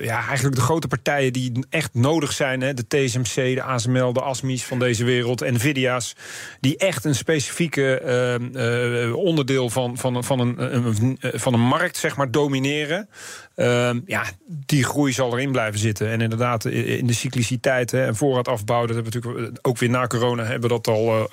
ja, 0.00 0.26
eigenlijk 0.26 0.56
de 0.56 0.62
grote 0.62 0.88
partijen 0.88 1.32
die 1.32 1.66
echt 1.70 1.94
nodig 1.94 2.32
zijn, 2.32 2.60
hè, 2.60 2.74
de 2.74 2.86
TSMC, 2.86 3.34
de 3.34 3.62
ASML, 3.62 4.12
de 4.12 4.22
ASMI's 4.22 4.64
van 4.64 4.78
deze 4.78 5.04
wereld, 5.04 5.40
Nvidia's, 5.40 6.16
die 6.60 6.76
echt 6.76 7.04
een 7.04 7.14
specifieke 7.14 9.12
onderdeel 9.16 9.70
van, 9.70 9.98
van, 9.98 10.24
van, 10.24 10.40
een, 10.40 10.74
een, 10.74 11.18
van 11.20 11.54
een 11.54 11.60
markt 11.60 11.96
zeg 11.96 12.16
maar, 12.16 12.30
domineren. 12.30 13.08
Ehm, 13.54 14.00
ja, 14.06 14.24
die 14.46 14.84
groei 14.84 15.12
zal 15.12 15.32
erin 15.32 15.52
blijven 15.52 15.78
zitten. 15.78 16.08
En 16.08 16.20
inderdaad, 16.20 16.64
in 16.64 17.06
de 17.06 17.12
cycliciteit 17.12 17.90
hè, 17.90 18.06
en 18.06 18.16
voorraad 18.16 18.48
afbouwen, 18.48 18.88
dat 18.88 18.96
hebben 18.96 19.12
we 19.12 19.28
natuurlijk 19.28 19.58
ook 19.66 19.78
weer 19.78 19.90
na 19.90 20.06
corona 20.06 20.44
hebben 20.44 20.68
dat 20.68 20.86
al, 20.86 21.28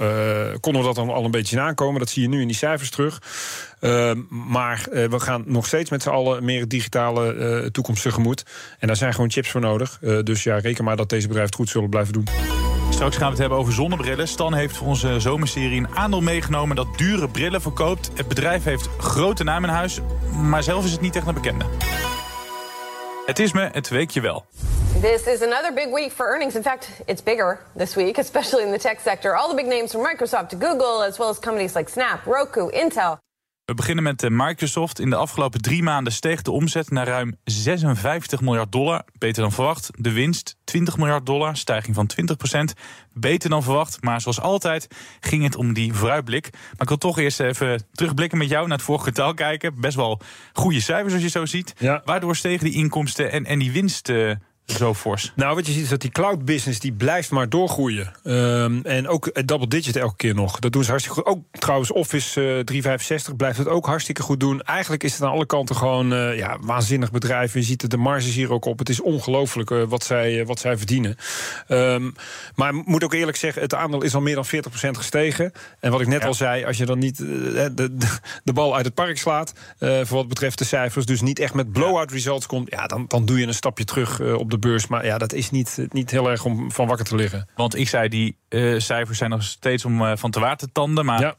konden 0.60 0.82
we 0.82 0.88
dat 0.88 0.96
dan 0.96 1.10
al 1.10 1.26
een 1.26 1.32
beetje 1.32 1.60
aankomen. 1.60 2.00
Dat 2.00 2.10
zie 2.10 2.22
je 2.22 2.30
nu 2.30 2.42
in 2.42 2.48
die 2.48 2.56
cijfers 2.56 2.90
terug. 2.90 3.22
Uh, 3.82 4.12
maar 4.30 4.88
we 4.92 5.20
gaan 5.20 5.44
nog 5.46 5.66
steeds 5.66 5.90
met 5.90 6.02
z'n 6.02 6.10
allen 6.10 6.46
meer 6.46 6.68
digitale 6.68 7.70
toekomst 7.72 8.04
tegemoet. 8.04 8.46
En 8.80 8.88
daar 8.88 8.96
zijn 8.96 9.14
gewoon 9.14 9.32
chips 9.32 9.50
voor 9.50 9.62
nodig. 9.62 10.00
dus 10.24 10.44
ja, 10.44 10.58
reken 10.58 10.84
maar 10.84 10.96
dat 10.96 11.10
deze 11.10 11.28
bedrijven 11.28 11.52
het 11.52 11.60
goed 11.62 11.70
zullen 11.70 11.90
blijven 11.90 12.14
doen. 12.14 12.28
Straks 13.02 13.18
gaan 13.18 13.26
we 13.26 13.32
het 13.32 13.42
hebben 13.42 13.58
over 13.58 13.74
zonnebrillen. 13.74 14.28
Stan 14.28 14.54
heeft 14.54 14.78
voor 14.78 14.88
onze 14.88 15.20
zomerserie 15.20 15.78
een 15.78 15.96
aandeel 15.96 16.22
meegenomen 16.22 16.76
dat 16.76 16.98
dure 16.98 17.30
brillen 17.30 17.62
verkoopt. 17.62 18.12
Het 18.14 18.28
bedrijf 18.28 18.64
heeft 18.64 18.90
grote 18.98 19.44
naam 19.44 19.64
in 19.64 19.70
huis, 19.70 20.00
maar 20.34 20.64
zelf 20.64 20.86
is 20.86 20.92
het 20.92 21.02
niet 21.02 21.16
echt 21.16 21.28
een 21.28 21.34
bekende. 21.34 21.66
Het 23.32 23.40
is 23.40 23.54
me 23.54 23.70
het 23.72 23.90
weekje 23.90 24.22
wel. 24.22 24.46
This 25.02 25.24
is 25.24 25.42
another 25.42 25.74
big 25.74 25.90
week 25.94 26.12
for 26.12 26.26
earnings. 26.26 26.56
In 26.56 26.64
fact, 26.64 26.90
it's 27.06 27.24
bigger 27.24 27.60
this 27.78 27.96
week, 27.96 28.18
especially 28.28 28.64
in 28.64 28.72
the 28.72 28.78
tech 28.78 29.00
sector. 29.00 29.36
All 29.36 29.50
the 29.50 29.56
big 29.56 29.68
names 29.68 29.92
from 29.92 30.02
Microsoft 30.02 30.50
to 30.50 30.58
Google, 30.58 31.04
as 31.04 31.18
well 31.18 31.30
as 31.30 31.40
companies 31.40 31.74
like 31.76 31.90
Snap, 31.90 32.26
Roku, 32.26 32.70
Intel. 32.72 33.18
We 33.72 33.78
beginnen 33.78 34.04
met 34.04 34.30
Microsoft. 34.30 35.00
In 35.00 35.10
de 35.10 35.16
afgelopen 35.16 35.62
drie 35.62 35.84
maanden 35.84 36.14
steeg 36.14 36.42
de 36.42 36.52
omzet 36.52 36.90
naar 36.90 37.08
ruim 37.08 37.36
56 37.44 38.42
miljard 38.42 38.72
dollar. 38.72 39.04
Beter 39.18 39.42
dan 39.42 39.52
verwacht. 39.52 39.90
De 39.98 40.12
winst 40.12 40.58
20 40.64 40.98
miljard 40.98 41.26
dollar, 41.26 41.58
stijging 41.58 41.96
van 41.96 42.08
20 42.08 42.38
procent. 42.38 42.74
Beter 43.14 43.50
dan 43.50 43.64
verwacht, 43.64 44.02
maar 44.02 44.22
zoals 44.22 44.40
altijd 44.40 44.88
ging 45.20 45.44
het 45.44 45.56
om 45.56 45.74
die 45.74 45.94
vooruitblik. 45.94 46.50
Maar 46.52 46.82
ik 46.82 46.88
wil 46.88 46.98
toch 46.98 47.20
eerst 47.20 47.40
even 47.40 47.84
terugblikken 47.92 48.38
met 48.38 48.50
jou 48.50 48.68
naar 48.68 48.78
het 48.78 48.86
vorige 48.86 49.12
kwartaal 49.12 49.34
kijken. 49.34 49.82
Best 49.82 49.96
wel 49.96 50.22
goede 50.54 50.82
cijfers 50.82 51.14
als 51.14 51.22
je 51.24 51.30
zo 51.30 51.46
ziet. 51.46 51.74
Waardoor 52.06 52.36
stegen 52.36 52.66
die 52.66 52.76
inkomsten 52.76 53.32
en, 53.32 53.46
en 53.46 53.60
die 53.60 53.72
winst... 53.72 54.12
Zo 54.78 54.94
fors? 54.94 55.32
Nou, 55.36 55.56
wat 55.56 55.66
je 55.66 55.72
ziet 55.72 55.84
is 55.84 55.90
dat 55.90 56.02
die 56.02 56.12
cloud 56.12 56.46
business 56.46 56.80
die 56.80 56.94
blijft 56.94 57.32
maar 57.32 57.50
doorgroeien. 57.50 58.12
Um, 58.24 58.82
en 58.84 59.08
ook 59.08 59.48
double 59.48 59.68
digit 59.68 59.96
elke 59.96 60.16
keer 60.16 60.36
nog. 60.36 60.60
Dat 60.60 60.72
doen 60.72 60.84
ze 60.84 60.90
hartstikke 60.90 61.22
goed. 61.22 61.30
Ook 61.30 61.44
trouwens 61.52 61.92
Office 61.92 62.42
uh, 62.42 62.46
365 62.48 63.36
blijft 63.36 63.58
het 63.58 63.68
ook 63.68 63.86
hartstikke 63.86 64.22
goed 64.22 64.40
doen. 64.40 64.62
Eigenlijk 64.62 65.04
is 65.04 65.14
het 65.14 65.22
aan 65.22 65.32
alle 65.32 65.46
kanten 65.46 65.76
gewoon 65.76 66.14
uh, 66.14 66.38
ja, 66.38 66.58
waanzinnig 66.62 67.12
bedrijf. 67.12 67.54
Je 67.54 67.62
ziet 67.62 67.90
de 67.90 67.98
marges 67.98 68.36
hier 68.36 68.52
ook 68.52 68.66
op. 68.66 68.80
Het 68.80 68.90
is 68.90 69.02
ongelooflijk 69.02 69.70
uh, 69.70 69.84
wat, 69.84 70.04
zij, 70.04 70.46
wat 70.46 70.60
zij 70.60 70.78
verdienen. 70.78 71.16
Um, 71.68 72.14
maar 72.56 72.76
ik 72.76 72.86
moet 72.86 73.04
ook 73.04 73.14
eerlijk 73.14 73.38
zeggen, 73.38 73.62
het 73.62 73.74
aandeel 73.74 74.02
is 74.02 74.16
al 74.16 74.22
meer 74.22 74.36
dan 74.36 74.46
40% 74.46 74.50
gestegen. 74.92 75.52
En 75.80 75.92
wat 75.92 76.02
ik 76.02 76.08
net 76.08 76.26
al 76.26 76.34
zei, 76.34 76.66
als 76.66 76.78
je 76.78 76.86
dan 76.86 77.00
niet 77.00 77.18
de, 77.18 77.72
de, 77.76 77.96
de, 78.44 78.54
bal 78.54 78.76
uit 78.76 78.86
het 78.86 78.94
park 78.94 79.18
slaat... 79.18 79.54
voor 79.80 80.18
wat 80.18 80.28
betreft 80.28 80.58
de 80.58 80.66
cijfers, 80.66 81.06
dus 81.06 81.22
niet 81.22 81.40
echt 81.40 81.54
met 81.54 81.72
blowout 81.72 82.12
results 82.12 82.46
komt... 82.46 82.70
ja, 82.70 82.88
dan, 82.88 83.06
dan 83.08 83.26
doe 83.26 83.40
je 83.40 83.48
een 83.48 83.54
stapje 83.54 83.84
terug 83.84 84.20
op 84.20 84.52
de 84.52 84.60
beurs. 84.62 84.88
Maar 84.88 85.06
ja, 85.06 85.18
dat 85.18 85.34
is 85.34 85.50
niet, 85.50 85.86
niet 85.90 86.12
heel 86.12 86.30
erg 86.30 86.46
om 86.46 86.72
van 86.72 86.88
wakker 86.88 87.06
te 87.06 87.16
liggen. 87.16 87.48
Want 87.56 87.76
ik 87.76 87.90
zei, 87.90 88.10
die 88.10 88.38
uh, 88.50 88.80
cijfers 88.80 89.18
zijn 89.18 89.30
nog 89.30 89.44
steeds 89.44 89.86
om 89.86 90.02
uh, 90.02 90.12
van 90.16 90.32
te 90.32 90.40
waar 90.40 90.58
te 90.58 90.68
tanden. 90.72 91.06
Maar 91.06 91.22
ja. 91.22 91.36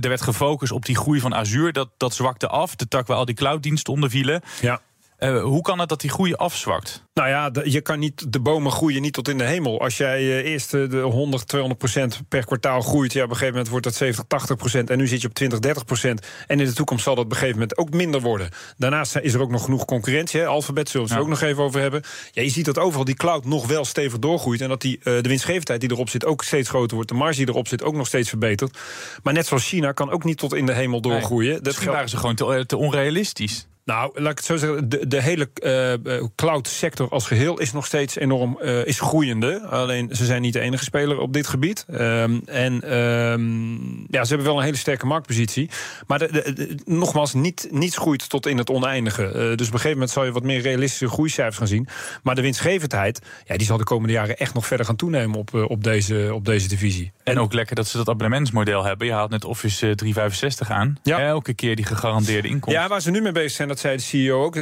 er 0.00 0.08
werd 0.08 0.22
gefocust 0.22 0.72
op 0.72 0.84
die 0.84 0.96
groei 0.96 1.20
van 1.20 1.34
Azure. 1.34 1.72
Dat, 1.72 1.88
dat 1.96 2.14
zwakte 2.14 2.48
af. 2.48 2.76
De 2.76 2.88
tak 2.88 3.06
waar 3.06 3.16
al 3.16 3.24
die 3.24 3.34
clouddiensten 3.34 3.92
onder 3.92 4.10
vielen. 4.10 4.42
Ja. 4.60 4.80
Uh, 5.20 5.42
hoe 5.42 5.62
kan 5.62 5.78
het 5.78 5.88
dat 5.88 6.00
die 6.00 6.10
groei 6.10 6.34
afzwakt? 6.34 7.04
Nou 7.14 7.28
ja, 7.28 7.50
je 7.64 7.80
kan 7.80 7.98
niet, 7.98 8.32
de 8.32 8.40
bomen 8.40 8.72
groeien 8.72 9.02
niet 9.02 9.12
tot 9.12 9.28
in 9.28 9.38
de 9.38 9.44
hemel. 9.44 9.80
Als 9.80 9.96
jij 9.96 10.22
uh, 10.22 10.50
eerst 10.50 10.70
de 10.70 11.00
100, 11.00 11.48
200 11.48 11.80
procent 11.80 12.20
per 12.28 12.44
kwartaal 12.44 12.80
groeit... 12.80 13.12
Ja, 13.12 13.22
op 13.22 13.28
een 13.28 13.34
gegeven 13.34 13.52
moment 13.52 13.70
wordt 13.70 13.84
dat 13.84 13.94
70, 13.94 14.24
80 14.28 14.56
procent... 14.56 14.90
en 14.90 14.98
nu 14.98 15.06
zit 15.06 15.20
je 15.20 15.28
op 15.28 15.34
20, 15.34 15.58
30 15.58 15.84
procent. 15.84 16.26
En 16.46 16.60
in 16.60 16.66
de 16.66 16.72
toekomst 16.72 17.04
zal 17.04 17.14
dat 17.14 17.24
op 17.24 17.30
een 17.30 17.36
gegeven 17.36 17.58
moment 17.58 17.78
ook 17.78 17.90
minder 17.90 18.20
worden. 18.20 18.48
Daarnaast 18.76 19.16
is 19.16 19.34
er 19.34 19.40
ook 19.40 19.50
nog 19.50 19.64
genoeg 19.64 19.84
concurrentie. 19.84 20.40
Hè? 20.40 20.46
Alphabet 20.46 20.88
zullen 20.88 21.06
we 21.06 21.12
het 21.12 21.22
ook 21.22 21.28
nog 21.28 21.40
even 21.40 21.62
over 21.62 21.80
hebben. 21.80 22.02
Ja, 22.30 22.42
je 22.42 22.50
ziet 22.50 22.64
dat 22.64 22.78
overal 22.78 23.04
die 23.04 23.16
cloud 23.16 23.44
nog 23.44 23.66
wel 23.66 23.84
stevig 23.84 24.18
doorgroeit... 24.18 24.60
en 24.60 24.68
dat 24.68 24.80
die, 24.80 25.00
de 25.02 25.20
winstgevendheid 25.20 25.80
die 25.80 25.90
erop 25.90 26.08
zit 26.08 26.24
ook 26.24 26.44
steeds 26.44 26.68
groter 26.68 26.94
wordt. 26.94 27.10
De 27.10 27.16
marge 27.16 27.36
die 27.36 27.48
erop 27.48 27.68
zit 27.68 27.82
ook 27.82 27.94
nog 27.94 28.06
steeds 28.06 28.28
verbetert. 28.28 28.78
Maar 29.22 29.32
net 29.32 29.46
zoals 29.46 29.68
China 29.68 29.92
kan 29.92 30.10
ook 30.10 30.24
niet 30.24 30.38
tot 30.38 30.54
in 30.54 30.66
de 30.66 30.72
hemel 30.72 31.00
doorgroeien. 31.00 31.52
Nee, 31.52 31.60
dat 31.60 31.84
waren 31.84 32.08
ze 32.08 32.16
gewoon 32.16 32.34
te, 32.34 32.64
te 32.66 32.76
onrealistisch. 32.76 33.68
Nou, 33.90 34.20
laat 34.20 34.30
ik 34.30 34.36
het 34.36 34.46
zo 34.46 34.56
zeggen. 34.56 34.88
De, 34.88 35.06
de 35.06 35.22
hele 35.22 35.50
uh, 35.62 36.22
cloud 36.34 36.68
sector 36.68 37.08
als 37.08 37.26
geheel 37.26 37.58
is 37.58 37.72
nog 37.72 37.86
steeds 37.86 38.16
enorm 38.16 38.58
uh, 38.62 38.86
is 38.86 39.00
groeiende. 39.00 39.60
Alleen 39.60 40.08
ze 40.12 40.24
zijn 40.24 40.42
niet 40.42 40.52
de 40.52 40.60
enige 40.60 40.84
speler 40.84 41.18
op 41.18 41.32
dit 41.32 41.46
gebied. 41.46 41.86
Um, 41.90 42.42
en 42.44 42.98
um, 42.98 44.06
ja, 44.08 44.22
ze 44.22 44.28
hebben 44.28 44.46
wel 44.46 44.56
een 44.56 44.64
hele 44.64 44.76
sterke 44.76 45.06
marktpositie. 45.06 45.70
Maar 46.06 46.18
de, 46.18 46.28
de, 46.30 46.78
nogmaals, 46.84 47.34
niet, 47.34 47.68
niets 47.70 47.96
groeit 47.96 48.28
tot 48.28 48.46
in 48.46 48.58
het 48.58 48.70
oneindige. 48.70 49.22
Uh, 49.22 49.32
dus 49.32 49.42
op 49.50 49.58
een 49.58 49.66
gegeven 49.66 49.90
moment 49.90 50.10
zal 50.10 50.24
je 50.24 50.32
wat 50.32 50.42
meer 50.42 50.60
realistische 50.60 51.08
groeicijfers 51.08 51.56
gaan 51.56 51.66
zien. 51.66 51.88
Maar 52.22 52.34
de 52.34 52.42
winstgevendheid, 52.42 53.20
ja, 53.44 53.56
die 53.56 53.66
zal 53.66 53.76
de 53.76 53.84
komende 53.84 54.12
jaren 54.12 54.36
echt 54.36 54.54
nog 54.54 54.66
verder 54.66 54.86
gaan 54.86 54.96
toenemen 54.96 55.38
op, 55.38 55.54
op, 55.54 55.84
deze, 55.84 56.30
op 56.32 56.44
deze 56.44 56.68
divisie. 56.68 57.12
En 57.24 57.38
ook 57.38 57.52
lekker 57.52 57.76
dat 57.76 57.86
ze 57.86 57.96
dat 57.96 58.08
abonnementsmodel 58.08 58.84
hebben. 58.84 59.06
Je 59.06 59.12
haalt 59.12 59.30
net 59.30 59.44
Office 59.44 59.94
365 59.94 60.70
aan. 60.70 60.98
Ja. 61.02 61.20
Elke 61.20 61.54
keer 61.54 61.76
die 61.76 61.84
gegarandeerde 61.84 62.48
inkomsten. 62.48 62.82
Ja, 62.82 62.88
waar 62.88 63.00
ze 63.00 63.10
nu 63.10 63.20
mee 63.20 63.32
bezig 63.32 63.50
zijn, 63.50 63.68
dat 63.68 63.78
zei 63.80 63.96
de 63.96 64.02
CEO 64.02 64.44
ook, 64.44 64.56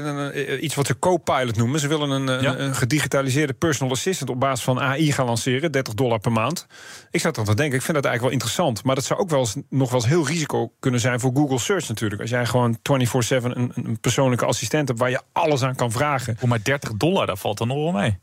iets 0.60 0.74
wat 0.74 0.86
ze 0.86 0.98
co-pilot 0.98 1.56
noemen. 1.56 1.80
Ze 1.80 1.88
willen 1.88 2.10
een, 2.10 2.42
Ja. 2.42 2.58
een 2.58 2.74
gedigitaliseerde 2.74 3.52
personal 3.52 3.92
assistant 3.94 4.30
op 4.30 4.40
basis 4.40 4.64
van 4.64 4.80
AI 4.80 5.12
gaan 5.12 5.26
lanceren, 5.26 5.72
30 5.72 5.94
dollar 5.94 6.18
per 6.18 6.32
maand. 6.32 6.66
Ik 7.10 7.20
zat 7.20 7.34
dan 7.34 7.44
te 7.44 7.54
denken, 7.54 7.76
ik 7.76 7.82
vind 7.82 7.96
dat 7.96 8.04
eigenlijk 8.04 8.22
wel 8.22 8.30
interessant. 8.32 8.84
Maar 8.84 8.94
dat 8.94 9.04
zou 9.04 9.20
ook 9.20 9.30
wel 9.30 9.38
eens, 9.40 9.56
nog 9.68 9.90
wel 9.90 10.00
eens 10.00 10.08
heel 10.08 10.26
risico 10.26 10.72
kunnen 10.80 11.00
zijn 11.00 11.20
voor 11.20 11.32
Google 11.34 11.58
Search 11.58 11.88
natuurlijk. 11.88 12.20
Als 12.20 12.30
jij 12.30 12.46
gewoon 12.46 12.78
24/7 12.82 13.56
een, 13.56 13.72
een 13.74 14.00
persoonlijke 14.00 14.44
assistent 14.46 14.88
hebt 14.88 15.00
waar 15.00 15.10
je 15.10 15.20
alles 15.32 15.62
aan 15.62 15.74
kan 15.74 15.92
vragen. 15.92 16.36
Voor 16.38 16.48
maar 16.48 16.62
30 16.62 16.92
dollar, 16.92 17.26
dat 17.26 17.38
valt 17.38 17.58
dan 17.58 17.68
nog 17.68 17.76
wel 17.76 17.92
mee. 17.92 18.18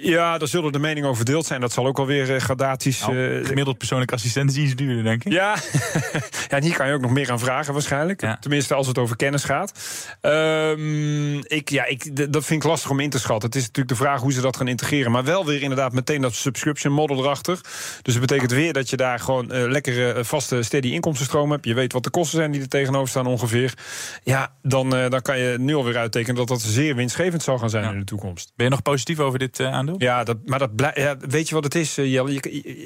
Ja, 0.00 0.38
daar 0.38 0.48
zullen 0.48 0.72
de 0.72 0.78
meningen 0.78 1.04
over 1.04 1.16
verdeeld 1.24 1.46
zijn. 1.46 1.60
Dat 1.60 1.72
zal 1.72 1.86
ook 1.86 1.98
alweer 1.98 2.34
eh, 2.34 2.40
gradaties. 2.40 3.00
Nou, 3.00 3.40
eh, 3.40 3.46
gemiddeld 3.46 3.78
persoonlijke 3.78 4.14
assistent 4.14 4.50
is 4.50 4.56
iets 4.56 4.74
duurder, 4.74 5.04
denk 5.04 5.24
ik. 5.24 5.32
Ja. 5.32 5.56
ja, 6.48 6.56
en 6.56 6.62
hier 6.62 6.76
kan 6.76 6.86
je 6.88 6.94
ook 6.94 7.00
nog 7.00 7.10
meer 7.10 7.30
aan 7.30 7.38
vragen 7.38 7.72
waarschijnlijk. 7.72 8.20
Ja. 8.20 8.36
Tenminste, 8.40 8.74
als 8.74 8.86
het 8.86 8.98
over 8.98 9.16
kennis 9.16 9.44
gaat. 9.44 9.72
Ehm, 10.20 11.38
ik, 11.38 11.68
ja, 11.70 11.84
ik, 11.84 12.32
dat 12.32 12.44
vind 12.44 12.62
ik 12.62 12.68
lastig 12.68 12.90
om 12.90 13.00
in 13.00 13.10
te 13.10 13.18
schatten. 13.18 13.48
Het 13.48 13.58
is 13.58 13.62
natuurlijk 13.66 13.88
de 13.88 14.04
vraag 14.04 14.20
hoe 14.20 14.32
ze 14.32 14.40
dat 14.40 14.56
gaan 14.56 14.68
integreren. 14.68 15.10
Maar 15.12 15.24
wel 15.24 15.46
weer 15.46 15.62
inderdaad 15.62 15.92
meteen 15.92 16.20
dat 16.20 16.34
subscription 16.34 16.92
model 16.92 17.18
erachter. 17.18 17.60
Dus 18.02 18.12
dat 18.14 18.20
betekent 18.26 18.50
weer 18.50 18.72
dat 18.72 18.90
je 18.90 18.96
daar 18.96 19.18
gewoon 19.20 19.52
eh, 19.52 19.68
lekkere 19.70 20.24
vaste 20.24 20.62
steady 20.62 20.88
inkomstenstroom 20.88 21.50
hebt. 21.50 21.64
Je 21.64 21.74
weet 21.74 21.92
wat 21.92 22.04
de 22.04 22.10
kosten 22.10 22.38
zijn 22.38 22.50
die 22.50 22.60
er 22.60 22.68
tegenover 22.68 23.08
staan 23.08 23.26
ongeveer. 23.26 23.74
Ja, 24.22 24.52
dan, 24.62 24.90
dan 24.90 25.22
kan 25.22 25.38
je 25.38 25.56
nu 25.58 25.74
alweer 25.74 25.96
uittekenen 25.96 26.36
dat 26.36 26.48
dat 26.48 26.60
zeer 26.60 26.94
winstgevend 26.94 27.42
zal 27.42 27.58
gaan 27.58 27.70
zijn 27.70 27.84
Ja. 27.84 27.90
in 27.90 27.98
de 27.98 28.04
toekomst. 28.04 28.52
Ben 28.56 28.66
je 28.66 28.72
nog 28.72 28.82
positief 28.82 29.18
over 29.18 29.38
dit 29.38 29.60
eh, 29.60 29.74
Ja, 29.98 30.24
dat, 30.24 30.36
maar 30.44 30.58
dat 30.58 30.70
ja, 30.94 31.16
weet 31.28 31.48
je 31.48 31.54
wat 31.54 31.64
het 31.64 31.74
is, 31.74 31.98
eh, 31.98 32.12
Jelle? 32.12 32.32
Je, 32.32 32.40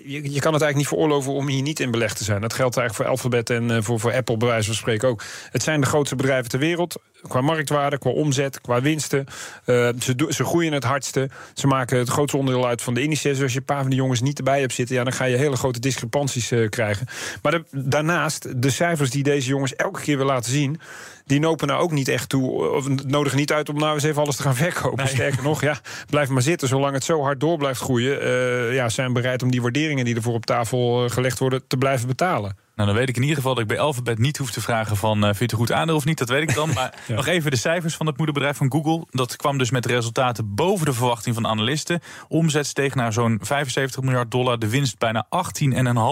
je, 0.06 0.40
kan 0.40 0.52
het 0.52 0.62
eigenlijk 0.62 0.74
niet 0.74 0.86
veroorloven 0.86 1.32
om 1.32 1.48
hier 1.48 1.62
niet 1.62 1.80
in 1.80 1.90
belegd 1.90 2.16
te 2.16 2.24
zijn. 2.24 2.40
Dat 2.40 2.52
geldt 2.52 2.76
eigenlijk 2.76 3.08
voor 3.08 3.16
Alphabet 3.16 3.50
en 3.50 3.70
eh, 3.70 3.82
voor, 3.82 4.00
voor 4.00 4.12
Apple, 4.12 4.36
bij 4.36 4.48
wijze 4.48 4.66
van 4.66 4.74
spreken 4.74 5.08
ook. 5.08 5.22
Het 5.50 5.62
zijn 5.62 5.80
de 5.80 5.86
grootste 5.86 6.16
bedrijven 6.16 6.50
ter 6.50 6.58
wereld. 6.58 7.00
Qua 7.28 7.40
marktwaarde, 7.40 7.98
qua 7.98 8.10
omzet, 8.10 8.60
qua 8.60 8.80
winsten. 8.80 9.26
Eh, 9.64 9.88
ze, 10.00 10.26
ze 10.28 10.44
groeien 10.44 10.72
het 10.72 10.84
hardste. 10.84 11.30
Ze 11.54 11.66
maken 11.66 11.98
het 11.98 12.08
grootste 12.08 12.36
onderdeel 12.36 12.66
uit 12.66 12.82
van 12.82 12.94
de 12.94 13.02
indices. 13.02 13.32
Dus 13.32 13.42
als 13.42 13.52
je 13.52 13.58
een 13.58 13.64
paar 13.64 13.80
van 13.80 13.90
die 13.90 13.98
jongens 13.98 14.20
niet 14.20 14.38
erbij 14.38 14.60
hebt 14.60 14.72
zitten... 14.72 14.96
Ja, 14.96 15.04
dan 15.04 15.12
ga 15.12 15.24
je 15.24 15.36
hele 15.36 15.56
grote 15.56 15.80
discrepanties 15.80 16.52
krijgen. 16.68 17.06
Maar 17.42 17.62
daarnaast, 17.70 18.62
de 18.62 18.70
cijfers 18.70 19.10
die 19.10 19.22
deze 19.22 19.48
jongens 19.48 19.74
elke 19.74 20.00
keer 20.00 20.16
weer 20.16 20.26
laten 20.26 20.52
zien... 20.52 20.80
die 21.26 21.40
nopen 21.40 21.66
nou 21.66 21.82
ook 21.82 21.90
niet 21.90 22.08
echt 22.08 22.28
toe, 22.28 22.68
of 22.70 22.88
nodigen 23.04 23.38
niet 23.38 23.52
uit 23.52 23.68
om 23.68 23.78
nou 23.78 23.94
eens 23.94 24.02
even 24.02 24.22
alles 24.22 24.36
te 24.36 24.42
gaan 24.42 24.54
verkopen. 24.54 25.04
Nee. 25.04 25.14
Sterker 25.14 25.42
nog, 25.42 25.60
ja, 25.60 25.80
blijf 26.10 26.28
maar 26.28 26.42
zitten. 26.42 26.68
Zolang 26.68 26.94
het 26.94 27.04
zo 27.04 27.22
hard 27.22 27.40
door 27.40 27.58
blijft 27.58 27.80
groeien, 27.80 28.20
eh, 28.20 28.74
ja, 28.74 28.88
zijn 28.88 29.12
bereid 29.12 29.42
om 29.42 29.50
die 29.50 29.62
waarderingen 29.62 30.04
die 30.04 30.14
ervoor 30.14 30.34
op 30.34 30.46
tafel 30.46 31.04
eh, 31.04 31.10
gelegd 31.10 31.38
worden 31.38 31.66
te 31.66 31.76
blijven 31.76 32.06
betalen. 32.06 32.56
Nou, 32.74 32.88
dan 32.88 32.98
weet 32.98 33.08
ik 33.08 33.16
in 33.16 33.22
ieder 33.22 33.36
geval 33.36 33.54
dat 33.54 33.62
ik 33.62 33.68
bij 33.68 33.78
Alphabet 33.78 34.18
niet 34.18 34.36
hoef 34.36 34.50
te 34.50 34.60
vragen 34.60 34.96
van... 34.96 35.16
eh 35.16 35.24
vind 35.24 35.38
je 35.38 35.44
het 35.44 35.54
goed 35.54 35.72
aandeel 35.72 35.96
of 35.96 36.04
niet, 36.04 36.18
dat 36.18 36.28
weet 36.28 36.42
ik 36.42 36.54
dan. 36.54 36.72
Maar 36.74 36.94
nog 37.08 37.26
even 37.26 37.50
de 37.50 37.56
cijfers 37.56 37.94
van 37.94 38.06
het 38.06 38.16
moederbedrijf 38.16 38.56
van 38.56 38.72
Google. 38.72 39.06
Dat 39.10 39.36
kwam 39.36 39.58
dus 39.58 39.70
met 39.70 39.86
resultaten 39.86 40.54
boven 40.54 40.86
de 40.86 40.92
verwachting 40.92 41.34
van 41.34 41.46
analisten. 41.46 42.00
Omzet 42.28 42.66
steeg 42.66 42.94
naar 42.94 43.12
zo'n 43.12 43.38
75 43.42 44.02
miljard 44.02 44.30
dollar. 44.30 44.58
De 44.58 44.68
winst 44.68 44.98
bijna 44.98 45.26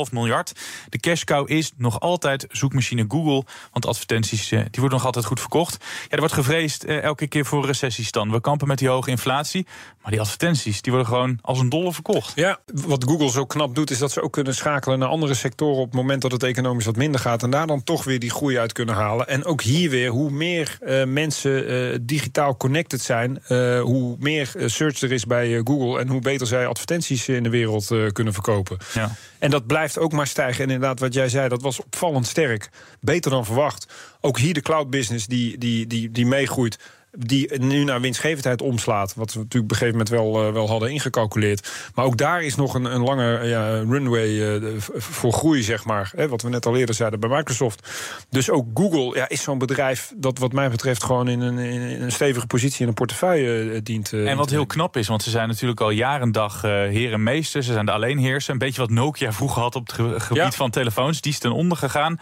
18,5 0.07 0.13
miljard. 0.13 0.53
De 0.89 0.99
cash 0.99 1.25
cow 1.25 1.51
is 1.51 1.73
nog 1.77 2.01
altijd 2.01 2.47
zoekmachine 2.51 3.05
Google. 3.09 3.45
Want 3.73 3.87
advertenties 3.87 4.51
eh, 4.51 4.59
die 4.59 4.81
worden 4.81 4.99
nog 4.99 5.07
altijd 5.07 5.25
goed 5.25 5.41
verkocht. 5.41 5.85
Ja, 6.03 6.09
er 6.09 6.19
wordt 6.19 6.35
gevreesd 6.35 6.85
eh, 6.85 7.03
elke 7.03 7.27
keer 7.27 7.45
voor 7.45 7.67
recessies 7.67 8.11
dan. 8.11 8.31
We 8.31 8.41
kampen 8.41 8.69
met 8.69 8.79
die 8.79 8.89
hoge 8.89 9.11
inflatie. 9.11 9.67
Maar 10.03 10.11
die 10.11 10.21
advertenties 10.21 10.83
die 10.83 10.93
worden 10.93 11.11
gewoon 11.11 11.39
als 11.41 11.59
een 11.59 11.69
dolle 11.69 11.93
verkocht. 11.93 12.33
Ja, 12.35 12.59
wat 12.67 13.05
Google 13.05 13.31
zo 13.31 13.47
knap 13.47 13.75
doet, 13.75 13.91
is 13.91 13.99
dat 13.99 14.13
ze 14.13 14.23
ook 14.23 14.33
kunnen 14.33 14.55
schakelen 14.55 14.99
naar 14.99 15.09
andere 15.09 15.35
sectoren 15.35 15.81
op 15.81 15.87
het 15.87 15.95
moment 15.95 16.23
dat 16.23 16.33
het 16.33 16.43
economisch 16.51 16.85
wat 16.85 16.97
minder 16.97 17.21
gaat. 17.21 17.43
En 17.43 17.51
daar 17.51 17.67
dan 17.67 17.83
toch 17.83 18.05
weer 18.05 18.19
die 18.19 18.31
groei 18.31 18.59
uit 18.59 18.73
kunnen 18.73 18.95
halen. 18.95 19.29
En 19.29 19.45
ook 19.45 19.63
hier 19.63 19.91
weer, 19.91 20.11
hoe 20.11 20.31
meer 20.31 20.79
eh, 20.81 21.05
mensen 21.05 21.69
eh, 21.69 21.99
digitaal 22.03 22.57
connected 22.57 23.01
zijn, 23.01 23.39
eh, 23.47 23.81
hoe 23.81 24.17
meer 24.19 24.53
search 24.67 25.01
er 25.01 25.13
is 25.13 25.27
bij 25.27 25.61
Google. 25.65 26.01
En 26.01 26.09
hoe 26.09 26.21
beter 26.21 26.47
zij 26.47 26.67
advertenties 26.67 27.29
in 27.29 27.43
de 27.43 27.49
wereld 27.49 27.95
kunnen 28.13 28.33
verkopen. 28.33 28.79
Ja. 28.93 29.15
En 29.39 29.51
dat 29.51 29.67
blijft 29.67 29.99
ook 29.99 30.13
maar 30.13 30.27
stijgen. 30.27 30.65
En 30.65 30.71
inderdaad, 30.71 31.01
wat 31.01 31.15
jij 31.15 31.29
zei, 31.29 31.49
dat 31.49 31.63
was 31.63 31.81
opvallend 31.81 32.27
sterk. 32.27 32.69
Beter 33.01 33.31
dan 33.31 33.45
verwacht. 33.45 33.93
Ook 34.21 34.39
hier 34.39 34.55
de 34.55 34.61
cloud 34.61 34.91
business 34.91 35.27
die, 35.27 35.59
die, 35.59 35.87
die, 35.87 36.11
die 36.11 36.27
meegroeit. 36.27 36.79
Die 37.19 37.59
nu 37.59 37.85
naar 37.85 38.01
winstgevendheid 38.01 38.63
omslaat. 38.63 39.15
Wat 39.15 39.33
we 39.33 39.39
natuurlijk 39.39 39.65
op 39.65 39.71
een 39.71 39.77
gegeven 39.77 39.99
moment 39.99 40.09
wel, 40.09 40.47
eh, 40.47 40.53
wel 40.53 40.69
hadden 40.69 40.91
ingecalculeerd. 40.91 41.71
Maar 41.95 42.05
ook 42.05 42.17
daar 42.17 42.43
is 42.43 42.55
nog 42.55 42.75
een, 42.75 42.85
een 42.85 43.03
lange 43.03 43.47
ja, 43.47 43.69
runway 43.71 44.57
eh, 44.57 44.63
voor 44.97 45.33
groei, 45.33 45.63
zeg 45.63 45.85
maar. 45.85 46.13
Hè, 46.17 46.29
wat 46.29 46.43
we 46.43 46.49
net 46.49 46.67
al 46.67 46.77
eerder 46.77 46.95
zeiden 46.95 47.21
bij 47.21 47.29
Microsoft. 47.29 47.89
Dus 48.31 48.51
ook 48.51 48.67
Google 48.75 49.17
ja, 49.19 49.29
is 49.29 49.43
zo'n 49.43 49.59
bedrijf 49.59 50.13
dat, 50.17 50.39
wat 50.39 50.53
mij 50.53 50.71
betreft, 50.71 51.05
gewoon 51.05 51.29
in 51.29 51.41
een, 51.41 51.59
in 51.59 52.03
een 52.03 52.13
stevige 52.13 52.47
positie 52.47 52.83
in 52.83 52.89
een 52.89 52.95
portefeuille 52.95 53.71
eh, 53.73 53.81
dient. 53.83 54.13
En 54.13 54.37
wat 54.37 54.51
heel 54.51 54.67
knap 54.67 54.97
is, 54.97 55.09
want 55.09 55.23
ze 55.23 55.31
zijn 55.31 55.49
natuurlijk 55.49 55.81
al 55.81 55.91
jaren 55.91 56.23
en 56.23 56.33
dag 56.33 56.63
heer 56.63 57.13
en 57.13 57.23
meester. 57.23 57.63
Ze 57.63 57.73
zijn 57.73 57.87
de 57.87 57.93
alleenheerser. 57.93 58.53
Een 58.53 58.59
beetje 58.59 58.81
wat 58.81 58.91
Nokia 58.91 59.33
vroeger 59.33 59.63
had 59.63 59.75
op 59.75 59.87
het 59.87 59.93
ge- 59.97 60.21
gebied 60.21 60.43
Ja. 60.43 60.51
van 60.51 60.71
telefoons. 60.71 61.21
Die 61.21 61.33
is 61.33 61.39
ten 61.39 61.53
onder 61.53 61.77
gegaan. 61.79 62.19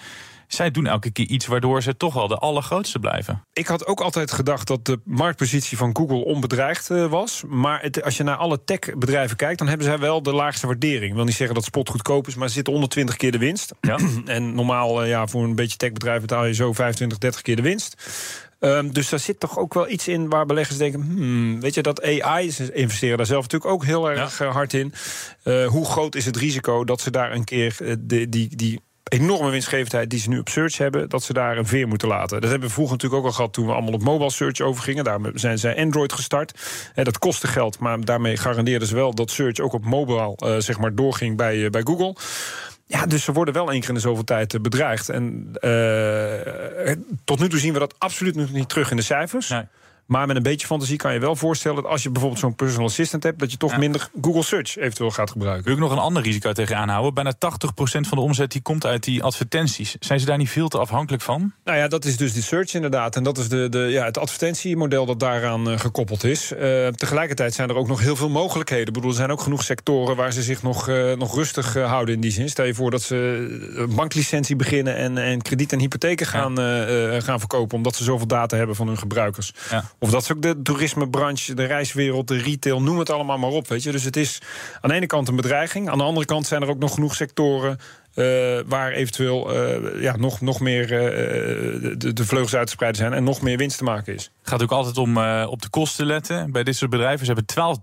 Zij 0.48 0.70
doen 0.70 0.86
elke 0.86 1.10
keer 1.10 1.26
iets 1.26 1.46
waardoor 1.46 1.82
ze 1.82 1.96
toch 1.96 2.14
wel 2.14 2.28
de 2.28 2.36
allergrootste 2.36 2.98
blijven. 2.98 3.44
Ik 3.52 3.66
had 3.66 3.86
ook 3.86 4.00
altijd 4.00 4.32
gedacht 4.32 4.66
dat 4.66 4.84
de 4.84 5.00
marktpositie 5.04 5.76
van 5.76 5.96
Google 5.96 6.24
onbedreigd 6.24 6.90
eh, 6.90 7.10
was. 7.10 7.42
Maar 7.46 7.82
het, 7.82 8.02
als 8.02 8.16
je 8.16 8.22
naar 8.22 8.36
alle 8.36 8.64
techbedrijven 8.64 9.36
kijkt, 9.36 9.58
dan 9.58 9.68
hebben 9.68 9.86
zij 9.86 9.98
wel 9.98 10.22
de 10.22 10.32
laagste 10.32 10.66
waardering. 10.66 11.10
Ik 11.10 11.14
wil 11.14 11.24
niet 11.24 11.34
zeggen 11.34 11.54
dat 11.54 11.64
spot 11.64 11.88
goedkoop 11.88 12.26
is, 12.26 12.34
maar 12.34 12.48
ze 12.48 12.54
zitten 12.54 12.72
onder 12.72 12.88
20 12.88 13.16
keer 13.16 13.32
de 13.32 13.38
winst. 13.38 13.72
Ja. 13.80 13.98
En 14.24 14.54
normaal, 14.54 15.02
eh, 15.02 15.08
ja, 15.08 15.26
voor 15.26 15.44
een 15.44 15.54
beetje 15.54 15.76
techbedrijf 15.76 16.20
betaal 16.20 16.44
je 16.44 16.54
zo 16.54 16.72
25, 16.72 17.18
30 17.18 17.42
keer 17.42 17.56
de 17.56 17.62
winst. 17.62 17.96
Ehm, 18.58 18.90
dus 18.90 19.08
daar 19.08 19.18
zit 19.18 19.40
toch 19.40 19.58
ook 19.58 19.74
wel 19.74 19.88
iets 19.88 20.08
in 20.08 20.28
waar 20.28 20.46
beleggers 20.46 20.78
denken: 20.78 21.00
hmm, 21.00 21.60
weet 21.60 21.74
je 21.74 21.82
dat 21.82 22.02
AI, 22.02 22.50
ze 22.50 22.72
investeren 22.72 23.16
daar 23.16 23.26
zelf 23.26 23.42
natuurlijk 23.42 23.72
ook 23.72 23.84
heel 23.84 24.10
erg 24.10 24.40
eh, 24.40 24.52
hard 24.52 24.72
in. 24.72 24.92
Hoe 25.66 25.84
groot 25.84 26.14
is 26.14 26.24
het 26.24 26.36
risico 26.36 26.84
dat 26.84 27.00
ze 27.00 27.10
daar 27.10 27.32
een 27.32 27.44
keer 27.44 27.76
de, 27.98 28.28
die, 28.28 28.56
die 28.56 28.80
enorme 29.08 29.50
winstgevendheid 29.50 30.10
die 30.10 30.18
ze 30.18 30.28
nu 30.28 30.38
op 30.38 30.48
search 30.48 30.78
hebben, 30.78 31.08
dat 31.08 31.22
ze 31.22 31.32
daar 31.32 31.56
een 31.56 31.66
veer 31.66 31.88
moeten 31.88 32.08
laten. 32.08 32.40
Dat 32.40 32.50
hebben 32.50 32.68
we 32.68 32.74
vroeger 32.74 32.94
natuurlijk 32.94 33.22
ook 33.22 33.28
al 33.28 33.36
gehad 33.36 33.52
toen 33.52 33.66
we 33.66 33.72
allemaal 33.72 33.92
op 33.92 34.02
mobile 34.02 34.30
search 34.30 34.60
overgingen. 34.60 35.04
Daarmee 35.04 35.32
zijn 35.34 35.58
zij 35.58 35.76
Android 35.76 36.12
gestart. 36.12 36.60
Eh, 36.94 37.04
dat 37.04 37.18
kostte 37.18 37.46
geld, 37.46 37.78
maar 37.78 38.04
daarmee 38.04 38.36
garandeerden 38.36 38.88
ze 38.88 38.94
wel 38.94 39.14
dat 39.14 39.30
search 39.30 39.58
ook 39.58 39.72
op 39.72 39.84
mobile 39.84 40.34
eh, 40.36 40.56
zeg 40.58 40.78
maar 40.78 40.94
doorging 40.94 41.36
bij, 41.36 41.64
eh, 41.64 41.70
bij 41.70 41.82
Google. 41.82 42.16
Ja, 42.86 43.06
dus 43.06 43.24
ze 43.24 43.32
worden 43.32 43.54
wel 43.54 43.70
één 43.70 43.80
keer 43.80 43.88
in 43.88 43.94
de 43.94 44.00
zoveel 44.00 44.24
tijd 44.24 44.62
bedreigd. 44.62 45.08
En 45.08 45.52
tot 47.24 47.38
nu 47.38 47.48
toe 47.48 47.58
zien 47.58 47.72
we 47.72 47.78
dat 47.78 47.94
absoluut 47.98 48.34
nog 48.34 48.52
niet 48.52 48.68
terug 48.68 48.90
in 48.90 48.96
de 48.96 49.02
cijfers. 49.02 49.48
Nee. 49.48 49.64
Maar 50.08 50.26
met 50.26 50.36
een 50.36 50.42
beetje 50.42 50.66
fantasie 50.66 50.96
kan 50.96 51.12
je 51.12 51.18
wel 51.18 51.36
voorstellen 51.36 51.82
dat 51.82 51.90
als 51.90 52.02
je 52.02 52.10
bijvoorbeeld 52.10 52.40
zo'n 52.40 52.54
personal 52.54 52.86
assistant 52.86 53.22
hebt, 53.22 53.38
dat 53.38 53.50
je 53.50 53.56
toch 53.56 53.70
Ja. 53.70 53.78
minder 53.78 54.08
Google 54.22 54.42
Search 54.42 54.76
eventueel 54.76 55.10
gaat 55.10 55.30
gebruiken. 55.30 55.64
Wil 55.64 55.74
ik 55.74 55.78
nog 55.80 55.90
een 55.92 55.98
ander 55.98 56.22
risico 56.22 56.52
tegenaan 56.52 56.88
houden? 56.88 57.14
Bijna 57.14 57.32
80% 57.38 58.08
van 58.08 58.18
de 58.18 58.24
omzet 58.24 58.52
die 58.52 58.62
komt 58.62 58.86
uit 58.86 59.04
die 59.04 59.22
advertenties. 59.22 59.96
Zijn 60.00 60.20
ze 60.20 60.26
daar 60.26 60.38
niet 60.38 60.50
veel 60.50 60.68
te 60.68 60.78
afhankelijk 60.78 61.22
van? 61.22 61.52
Nou 61.64 61.78
ja, 61.78 61.88
dat 61.88 62.04
is 62.04 62.16
dus 62.16 62.32
die 62.32 62.42
search 62.42 62.74
inderdaad. 62.74 63.16
En 63.16 63.22
dat 63.22 63.38
is 63.38 63.48
de, 63.48 63.68
de, 63.68 63.78
ja, 63.78 64.04
het 64.04 64.18
advertentiemodel 64.18 65.06
dat 65.06 65.20
daaraan 65.20 65.70
eh, 65.70 65.78
gekoppeld 65.78 66.24
is. 66.24 66.52
Eh, 66.52 66.86
tegelijkertijd 66.88 67.54
zijn 67.54 67.68
er 67.68 67.76
ook 67.76 67.88
nog 67.88 68.00
heel 68.00 68.16
veel 68.16 68.28
mogelijkheden. 68.30 68.86
Ik 68.86 68.92
bedoel, 68.92 69.10
er 69.10 69.16
zijn 69.16 69.30
ook 69.30 69.40
genoeg 69.40 69.62
sectoren 69.62 70.16
waar 70.16 70.32
ze 70.32 70.42
zich 70.42 70.62
nog, 70.62 70.88
eh, 70.88 71.12
nog 71.12 71.34
rustig 71.34 71.74
houden 71.74 72.14
in 72.14 72.20
die 72.20 72.30
zin. 72.30 72.48
Stel 72.48 72.64
je 72.64 72.74
voor 72.74 72.90
dat 72.90 73.02
ze 73.02 73.16
een 73.74 73.94
banklicentie 73.94 74.56
beginnen 74.56 74.96
en, 74.96 75.18
en 75.18 75.42
krediet 75.42 75.72
en 75.72 75.78
hypotheken 75.78 76.26
gaan, 76.26 76.56
gaan 77.22 77.38
verkopen. 77.38 77.76
Omdat 77.76 77.96
ze 77.96 78.04
zoveel 78.04 78.26
data 78.26 78.56
hebben 78.56 78.76
van 78.76 78.86
hun 78.86 78.98
gebruikers. 78.98 79.52
Ja. 79.70 79.84
Of 80.00 80.10
dat 80.10 80.22
is 80.22 80.32
ook 80.32 80.42
de 80.42 80.62
toerismebranche, 80.62 81.54
de 81.54 81.64
reiswereld, 81.64 82.28
de 82.28 82.38
retail, 82.38 82.82
noem 82.82 82.98
het 82.98 83.10
allemaal 83.10 83.38
maar 83.38 83.50
op. 83.50 83.68
Weet 83.68 83.82
je. 83.82 83.92
Dus 83.92 84.04
het 84.04 84.16
is 84.16 84.40
aan 84.80 84.90
de 84.90 84.96
ene 84.96 85.06
kant 85.06 85.28
een 85.28 85.36
bedreiging. 85.36 85.88
Aan 85.88 85.98
de 85.98 86.04
andere 86.04 86.26
kant 86.26 86.46
zijn 86.46 86.62
er 86.62 86.68
ook 86.68 86.78
nog 86.78 86.94
genoeg 86.94 87.14
sectoren. 87.14 87.78
eh, 88.14 88.24
waar 88.66 88.92
eventueel 88.92 89.54
eh, 89.54 90.02
ja, 90.02 90.16
nog, 90.16 90.40
nog 90.40 90.60
meer 90.60 90.82
eh, 90.82 91.98
de, 91.98 92.12
de 92.12 92.24
vleugels 92.24 92.54
uit 92.54 92.66
te 92.66 92.72
spreiden 92.72 93.00
zijn 93.00 93.12
en 93.12 93.24
nog 93.24 93.40
meer 93.40 93.56
winst 93.56 93.78
te 93.78 93.84
maken 93.84 94.14
is. 94.14 94.30
Het 94.40 94.48
gaat 94.48 94.62
ook 94.62 94.72
altijd 94.72 94.98
om 94.98 95.16
op 95.44 95.62
de 95.62 95.68
kosten 95.70 96.06
letten. 96.06 96.52
Bij 96.52 96.64
dit 96.64 96.76
soort 96.76 96.90
bedrijven 96.90 97.26
ze 97.26 97.32
hebben 97.32 97.78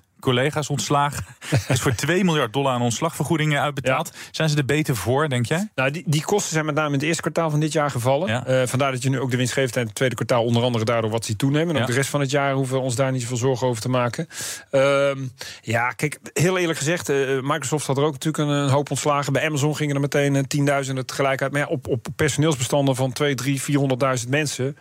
12.000 0.00 0.07
collega's 0.20 0.68
ontslagen. 0.68 1.24
Is 1.68 1.80
voor 1.80 1.94
2 1.94 2.24
miljard 2.24 2.52
dollar 2.52 2.72
aan 2.72 2.82
ontslagvergoedingen 2.82 3.60
uitbetaald. 3.60 4.12
Zijn 4.30 4.48
ze 4.48 4.56
er 4.56 4.64
beter 4.64 4.96
voor, 4.96 5.28
denk 5.28 5.46
jij? 5.46 5.68
Nou, 5.74 5.90
die, 5.90 6.02
die 6.06 6.22
kosten 6.24 6.52
zijn 6.52 6.64
met 6.64 6.74
name 6.74 6.88
in 6.88 6.94
het 6.94 7.02
eerste 7.02 7.22
kwartaal 7.22 7.50
van 7.50 7.60
dit 7.60 7.72
jaar 7.72 7.90
gevallen. 7.90 8.28
Ja. 8.28 8.46
Eh, 8.46 8.66
vandaar 8.66 8.92
dat 8.92 9.02
je 9.02 9.10
nu 9.10 9.20
ook 9.20 9.30
de 9.30 9.36
winstgevendheid 9.36 9.82
in 9.82 9.88
het 9.88 9.96
tweede 9.96 10.14
kwartaal 10.14 10.44
onder 10.44 10.62
andere 10.62 10.84
daardoor 10.84 11.10
wat 11.10 11.24
ziet 11.24 11.38
toenemen. 11.38 11.68
En 11.68 11.74
ook 11.74 11.80
Ja. 11.80 11.86
de 11.86 11.98
rest 11.98 12.10
van 12.10 12.20
het 12.20 12.30
jaar 12.30 12.52
hoeven 12.54 12.76
we 12.76 12.82
ons 12.82 12.94
daar 12.94 13.12
niet 13.12 13.22
zoveel 13.22 13.36
zorgen 13.36 13.66
over 13.66 13.82
te 13.82 13.88
maken. 13.88 14.28
Ehm, 14.70 15.18
ja, 15.60 15.90
kijk, 15.90 16.18
heel 16.32 16.58
eerlijk 16.58 16.78
gezegd, 16.78 17.08
eh, 17.08 17.16
Microsoft 17.42 17.86
had 17.86 17.96
er 17.96 18.02
ook 18.04 18.12
natuurlijk 18.12 18.48
een, 18.48 18.56
een 18.56 18.70
hoop 18.70 18.90
ontslagen. 18.90 19.32
Bij 19.32 19.46
Amazon 19.46 19.76
gingen 19.76 19.94
er 19.94 20.00
meteen 20.00 20.36
eh, 20.36 20.42
tienduizenden 20.42 21.06
tegelijk 21.06 21.42
uit. 21.42 21.52
Maar 21.52 21.60
ja, 21.60 21.66
op, 21.66 21.86
op 21.88 22.06
personeelsbestanden 22.16 22.96
van 22.96 23.12
2, 23.12 23.34
3, 23.34 23.62
400.000 23.62 24.28
mensen 24.28 24.76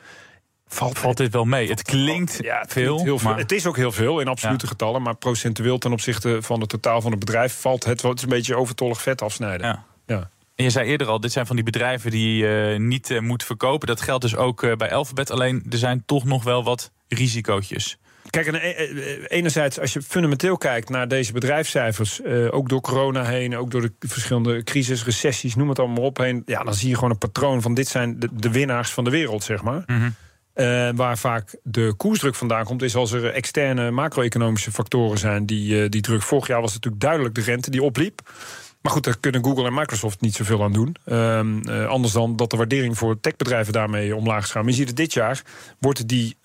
valt, 0.67 0.99
Valt 0.99 1.17
dit 1.17 1.31
wel 1.31 1.45
mee? 1.45 1.69
Het 1.69 1.81
klinkt 1.81 2.39
ja, 2.41 2.59
het 2.59 2.71
veel, 2.73 3.03
heel 3.03 3.19
veel. 3.19 3.29
maar 3.29 3.39
Het 3.39 3.51
is 3.51 3.65
ook 3.65 3.75
heel 3.75 3.91
veel 3.91 4.19
in 4.19 4.27
absolute 4.27 4.67
getallen. 4.67 5.01
Maar 5.01 5.15
procentueel 5.15 5.77
ten 5.77 5.91
opzichte 5.91 6.41
van 6.41 6.59
het 6.59 6.69
totaal 6.69 7.01
van 7.01 7.11
het 7.11 7.19
bedrijf 7.19 7.53
valt 7.59 7.85
het 7.85 8.01
wel 8.01 8.11
het 8.11 8.19
is 8.19 8.25
een 8.25 8.35
beetje 8.35 8.55
overtollig 8.55 9.01
vet 9.01 9.21
afsnijden. 9.21 9.67
Ja. 9.67 9.83
Ja. 10.05 10.29
En 10.55 10.63
je 10.63 10.69
zei 10.69 10.89
eerder 10.89 11.07
al, 11.07 11.19
dit 11.19 11.31
zijn 11.31 11.45
van 11.45 11.55
die 11.55 11.65
bedrijven 11.65 12.11
die 12.11 12.37
je 12.37 12.73
uh, 12.73 12.79
niet 12.79 13.09
uh, 13.09 13.19
moet 13.19 13.43
verkopen. 13.43 13.87
Dat 13.87 14.01
geldt 14.01 14.21
dus 14.21 14.35
ook 14.35 14.63
uh, 14.63 14.75
bij 14.75 14.93
Alphabet. 14.93 15.31
Alleen 15.31 15.65
er 15.69 15.77
zijn 15.77 16.03
toch 16.05 16.25
nog 16.25 16.43
wel 16.43 16.63
wat 16.63 16.91
risicootjes. 17.07 17.97
Kijk, 18.29 18.47
en 18.47 18.61
enerzijds, 19.27 19.79
als 19.79 19.93
je 19.93 20.01
fundamenteel 20.01 20.57
kijkt 20.57 20.89
naar 20.89 21.07
deze 21.07 21.33
bedrijfscijfers, 21.33 22.23
ook 22.49 22.69
door 22.69 22.81
corona 22.81 23.23
heen, 23.23 23.57
ook 23.57 23.71
door 23.71 23.81
de 23.81 23.91
verschillende 23.99 24.63
crisis, 24.63 25.03
recessies, 25.03 25.55
noem 25.55 25.69
het 25.69 25.79
allemaal 25.79 26.03
op 26.03 26.17
heen, 26.17 26.41
ja, 26.45 26.63
dan 26.63 26.73
zie 26.73 26.89
je 26.89 26.95
gewoon 26.95 27.09
een 27.09 27.17
patroon 27.17 27.61
van 27.61 27.73
dit 27.73 27.87
zijn 27.87 28.19
de, 28.19 28.29
de 28.33 28.51
winnaars 28.51 28.91
van 28.91 29.03
de 29.03 29.09
wereld, 29.09 29.43
zeg 29.43 29.63
maar. 29.63 29.83
Mm 29.85 29.99
-hmm. 29.99 30.15
Uh, 30.57 30.89
waar 30.95 31.17
vaak 31.17 31.55
de 31.63 31.93
koersdruk 31.97 32.35
vandaan 32.35 32.63
komt, 32.63 32.81
is 32.81 32.95
als 32.95 33.11
er 33.11 33.25
externe 33.25 33.91
macro-economische 33.91 34.71
factoren 34.71 35.17
zijn 35.17 35.45
die, 35.45 35.83
uh, 35.83 35.89
die 35.89 36.01
druk. 36.01 36.21
Vorig 36.21 36.47
jaar 36.47 36.61
was 36.61 36.73
het 36.73 36.83
natuurlijk 36.83 37.03
duidelijk 37.03 37.35
de 37.35 37.51
rente 37.51 37.71
die 37.71 37.83
opliep. 37.83 38.21
Maar 38.81 38.91
goed, 38.91 39.03
daar 39.03 39.17
kunnen 39.19 39.43
Google 39.43 39.65
en 39.65 39.73
Microsoft 39.73 40.21
niet 40.21 40.35
zoveel 40.35 40.63
aan 40.63 40.73
doen. 40.73 40.95
Um, 41.05 41.69
uh, 41.69 41.87
anders 41.87 42.13
dan 42.13 42.35
dat 42.35 42.49
de 42.49 42.57
waardering 42.57 42.97
voor 42.97 43.19
techbedrijven 43.19 43.73
daarmee 43.73 44.15
omlaag 44.15 44.43
is 44.43 44.51
gaan. 44.51 44.61
Maar 44.61 44.71
je 44.71 44.77
ziet 44.77 44.87
het 44.87 44.97
dit 44.97 45.13
jaar, 45.13 45.41
wordt 45.79 46.07
die, 46.07 46.37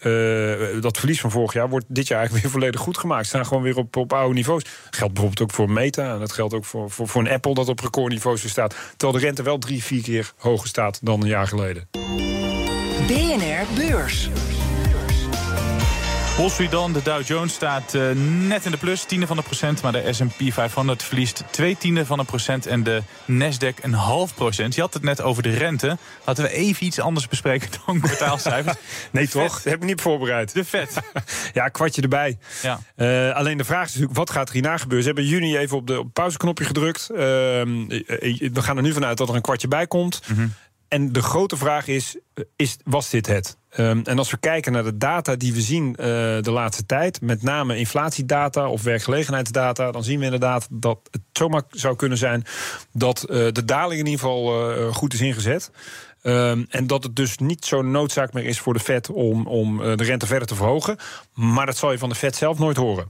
dat 0.81 0.99
verlies 0.99 1.21
van 1.21 1.31
vorig 1.31 1.53
jaar... 1.53 1.69
wordt 1.69 1.87
dit 1.89 2.09
jaar 2.09 2.19
eigenlijk 2.19 2.47
weer 2.47 2.61
volledig 2.61 2.81
goed 2.81 2.99
gemaakt. 2.99 3.23
Ze 3.23 3.29
staan 3.29 3.47
gewoon 3.47 3.63
weer 3.63 3.77
op, 3.77 3.97
op 3.97 4.13
oude 4.13 4.35
niveaus. 4.35 4.65
Dat 4.65 4.97
geldt 4.97 5.13
bijvoorbeeld 5.13 5.43
ook 5.43 5.57
voor 5.57 5.71
Meta. 5.71 6.13
En 6.13 6.19
dat 6.19 6.33
geldt 6.33 6.55
ook 6.55 6.65
voor, 6.65 6.91
voor, 6.91 7.09
voor 7.09 7.21
een 7.21 7.31
Apple 7.31 7.55
dat 7.55 7.69
op 7.69 7.81
recordniveaus 7.81 8.43
weer 8.43 8.51
staat. 8.51 8.75
Terwijl 8.97 9.19
de 9.19 9.25
rente 9.25 9.43
wel 9.43 9.59
drie, 9.59 9.83
vier 9.83 10.03
keer 10.03 10.33
hoger 10.37 10.69
staat 10.69 10.99
dan 11.03 11.23
een 11.23 11.29
jaar 11.29 11.47
geleden. 11.47 11.89
BNR 13.07 13.65
Beurs. 13.75 14.29
Wall 16.37 16.49
Street 16.49 16.71
dan, 16.71 16.93
de 16.93 17.03
Dow 17.03 17.23
Jones 17.23 17.53
staat 17.53 17.95
uh, 17.95 18.11
net 18.47 18.65
in 18.65 18.71
de 18.71 18.77
plus, 18.77 19.05
tiende 19.05 19.27
van 19.27 19.37
de 19.37 19.43
procent. 19.43 19.83
Maar 19.83 19.93
de 19.93 20.13
S&P 20.13 20.53
500 20.53 21.03
verliest 21.03 21.45
twee 21.51 21.77
tiende 21.77 22.07
van 22.07 22.19
een 22.19 22.25
procent. 22.25 22.67
En 22.67 22.83
de 22.83 23.03
Nasdaq 23.27 23.83
een 23.83 23.93
half 23.93 24.35
procent. 24.35 24.75
Je 24.75 24.81
had 24.81 24.95
het 24.95 25.03
net 25.03 25.23
over 25.23 25.43
de 25.43 25.51
rente. 25.51 25.99
Laten 26.25 26.45
we 26.45 26.53
even 26.53 26.87
iets 26.87 27.01
anders 27.01 27.29
bespreken 27.29 27.71
dan 27.87 28.01
kwartaalcijfers. 28.01 28.77
nee 29.11 29.29
toch? 29.29 29.55
Dat 29.55 29.73
heb 29.73 29.83
ik 29.83 29.89
niet 29.89 30.01
voorbereid. 30.01 30.55
De 30.55 30.65
vet. 30.65 31.01
ja, 31.55 31.69
kwartje 31.69 32.03
erbij. 32.03 32.39
Ja. 32.63 32.81
Uh, 32.97 33.35
alleen 33.35 33.59
de 33.59 33.65
vraag 33.65 33.85
is 33.85 33.91
natuurlijk, 33.91 34.19
wat 34.19 34.31
gaat 34.31 34.49
er 34.49 34.55
hierna 34.55 34.77
gebeuren? 34.77 35.07
Ze 35.07 35.13
hebben 35.13 35.27
juni 35.27 35.57
even 35.57 35.77
op 35.77 35.87
de 35.87 35.99
op 35.99 36.13
pauzeknopje 36.13 36.65
gedrukt. 36.65 37.09
Uh, 37.11 37.19
we 37.19 38.63
gaan 38.63 38.77
er 38.77 38.83
nu 38.83 38.93
vanuit 38.93 39.19
dat 39.19 39.29
er 39.29 39.35
een 39.35 39.41
kwartje 39.41 39.69
bij 39.69 39.87
komt. 39.87 40.21
Mm 40.27 40.37
-hmm. 40.37 40.55
En 40.93 41.13
de 41.13 41.23
grote 41.23 41.57
vraag 41.57 41.87
is, 41.87 42.17
is 42.57 42.77
was 42.85 43.11
dit 43.11 43.27
het? 43.27 43.57
Um, 43.79 44.03
en 44.05 44.19
als 44.19 44.31
we 44.31 44.37
kijken 44.37 44.73
naar 44.73 44.83
de 44.83 44.97
data 44.97 45.37
die 45.37 45.53
we 45.53 45.61
zien 45.61 45.89
uh, 45.89 45.97
de 46.41 46.51
laatste 46.51 46.87
tijd, 46.87 47.21
met 47.21 47.43
name 47.43 47.77
inflatiedata 47.77 48.69
of 48.69 48.83
werkgelegenheidsdata, 48.83 49.91
dan 49.91 50.05
zien 50.05 50.19
we 50.19 50.25
inderdaad 50.25 50.69
dat 50.71 50.99
het 51.11 51.23
zomaar 51.33 51.63
zou 51.71 51.97
kunnen 51.97 52.19
zijn 52.19 52.45
dat 52.93 53.27
uh, 53.31 53.37
de 53.53 53.65
daling 53.65 54.01
in 54.01 54.07
ieder 54.07 54.21
geval 54.21 54.71
uh, 54.71 54.95
goed 54.95 55.13
is 55.13 55.21
ingezet. 55.21 55.71
Um, 56.25 56.67
en 56.69 56.87
dat 56.87 57.03
het 57.03 57.17
dus 57.17 57.39
niet 57.39 57.65
zo'n 57.65 57.91
noodzaak 57.91 58.33
meer 58.33 58.45
is 58.45 58.59
voor 58.59 58.75
de 58.75 58.81
Fed 58.81 59.11
om, 59.11 59.47
om 59.47 59.81
uh, 59.81 59.97
de 59.97 60.05
rente 60.05 60.27
verder 60.27 60.49
te 60.49 60.55
verhogen. 60.55 60.97
Maar 61.35 61.67
dat 61.67 61.77
zal 61.77 61.93
je 61.93 61.99
van 61.99 62.09
de 62.09 62.15
Fed 62.15 62.37
zelf 62.37 62.59
nooit 62.59 62.77
horen. 62.77 63.09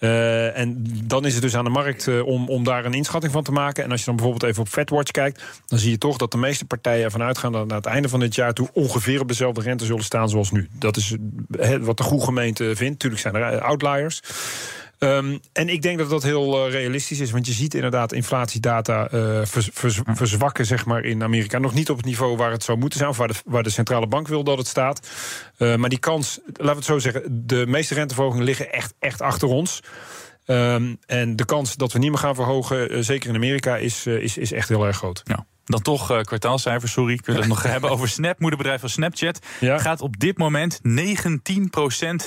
Uh, 0.00 0.58
en 0.58 0.86
dan 1.04 1.24
is 1.24 1.32
het 1.32 1.42
dus 1.42 1.56
aan 1.56 1.64
de 1.64 1.70
markt 1.70 2.06
uh, 2.06 2.26
om, 2.26 2.48
om 2.48 2.64
daar 2.64 2.84
een 2.84 2.94
inschatting 2.94 3.32
van 3.32 3.42
te 3.42 3.52
maken. 3.52 3.84
En 3.84 3.90
als 3.90 4.00
je 4.00 4.06
dan 4.06 4.16
bijvoorbeeld 4.16 4.50
even 4.50 4.62
op 4.62 4.68
FedWatch 4.68 5.10
kijkt, 5.10 5.42
dan 5.66 5.78
zie 5.78 5.90
je 5.90 5.98
toch 5.98 6.16
dat 6.16 6.30
de 6.30 6.36
meeste 6.38 6.64
partijen 6.64 7.04
ervan 7.04 7.22
uitgaan 7.22 7.52
dat 7.52 7.66
naar 7.66 7.76
het 7.76 7.86
einde 7.86 8.08
van 8.08 8.20
dit 8.20 8.34
jaar 8.34 8.52
toe 8.52 8.68
ongeveer 8.72 9.20
op 9.20 9.28
dezelfde 9.28 9.60
rente 9.60 9.84
zullen 9.84 10.04
staan 10.04 10.28
zoals 10.28 10.50
nu. 10.50 10.68
Dat 10.78 10.96
is 10.96 11.16
wat 11.80 11.96
de 11.96 12.02
goede 12.02 12.24
gemeente 12.24 12.72
vindt. 12.76 12.98
Tuurlijk 12.98 13.22
zijn 13.22 13.34
er 13.34 13.60
outliers. 13.60 14.20
Um, 15.04 15.40
en 15.52 15.68
ik 15.68 15.82
denk 15.82 15.98
dat 15.98 16.10
dat 16.10 16.22
heel 16.22 16.66
uh, 16.66 16.72
realistisch 16.72 17.20
is, 17.20 17.30
want 17.30 17.46
je 17.46 17.52
ziet 17.52 17.74
inderdaad 17.74 18.12
inflatiedata 18.12 19.12
uh, 19.12 19.40
vers, 19.44 19.68
vers, 19.72 20.00
verzwakken 20.04 20.66
zeg 20.66 20.84
maar, 20.84 21.04
in 21.04 21.22
Amerika. 21.22 21.58
Nog 21.58 21.74
niet 21.74 21.90
op 21.90 21.96
het 21.96 22.06
niveau 22.06 22.36
waar 22.36 22.50
het 22.50 22.64
zou 22.64 22.78
moeten 22.78 22.98
zijn, 22.98 23.10
of 23.10 23.16
waar 23.16 23.28
de, 23.28 23.34
waar 23.44 23.62
de 23.62 23.70
centrale 23.70 24.06
bank 24.06 24.28
wil 24.28 24.44
dat 24.44 24.58
het 24.58 24.66
staat. 24.66 25.08
Uh, 25.58 25.74
maar 25.74 25.88
die 25.88 25.98
kans, 25.98 26.40
laten 26.46 26.66
we 26.66 26.70
het 26.70 26.84
zo 26.84 26.98
zeggen, 26.98 27.46
de 27.46 27.66
meeste 27.66 27.94
renteverhogingen 27.94 28.44
liggen 28.44 28.72
echt, 28.72 28.94
echt 28.98 29.20
achter 29.20 29.48
ons. 29.48 29.80
Um, 30.46 30.98
en 31.06 31.36
de 31.36 31.44
kans 31.44 31.76
dat 31.76 31.92
we 31.92 31.98
niet 31.98 32.10
meer 32.10 32.18
gaan 32.18 32.34
verhogen, 32.34 33.04
zeker 33.04 33.28
in 33.28 33.34
Amerika, 33.34 33.76
is, 33.76 34.06
is, 34.06 34.36
is 34.36 34.52
echt 34.52 34.68
heel 34.68 34.86
erg 34.86 34.96
groot. 34.96 35.20
Ja. 35.24 35.46
Dan 35.64 35.82
toch 35.82 36.10
uh, 36.10 36.20
kwartaalcijfers, 36.20 36.92
sorry. 36.92 37.12
Ik 37.12 37.26
wil 37.26 37.36
het 37.36 37.46
nog 37.46 37.62
hebben 37.72 37.90
over 37.90 38.08
Snap, 38.08 38.38
moederbedrijf 38.38 38.80
van 38.80 38.88
Snapchat. 38.88 39.38
Ja. 39.60 39.78
Gaat 39.78 40.00
op 40.00 40.18
dit 40.18 40.38
moment 40.38 40.80
19% 40.80 40.82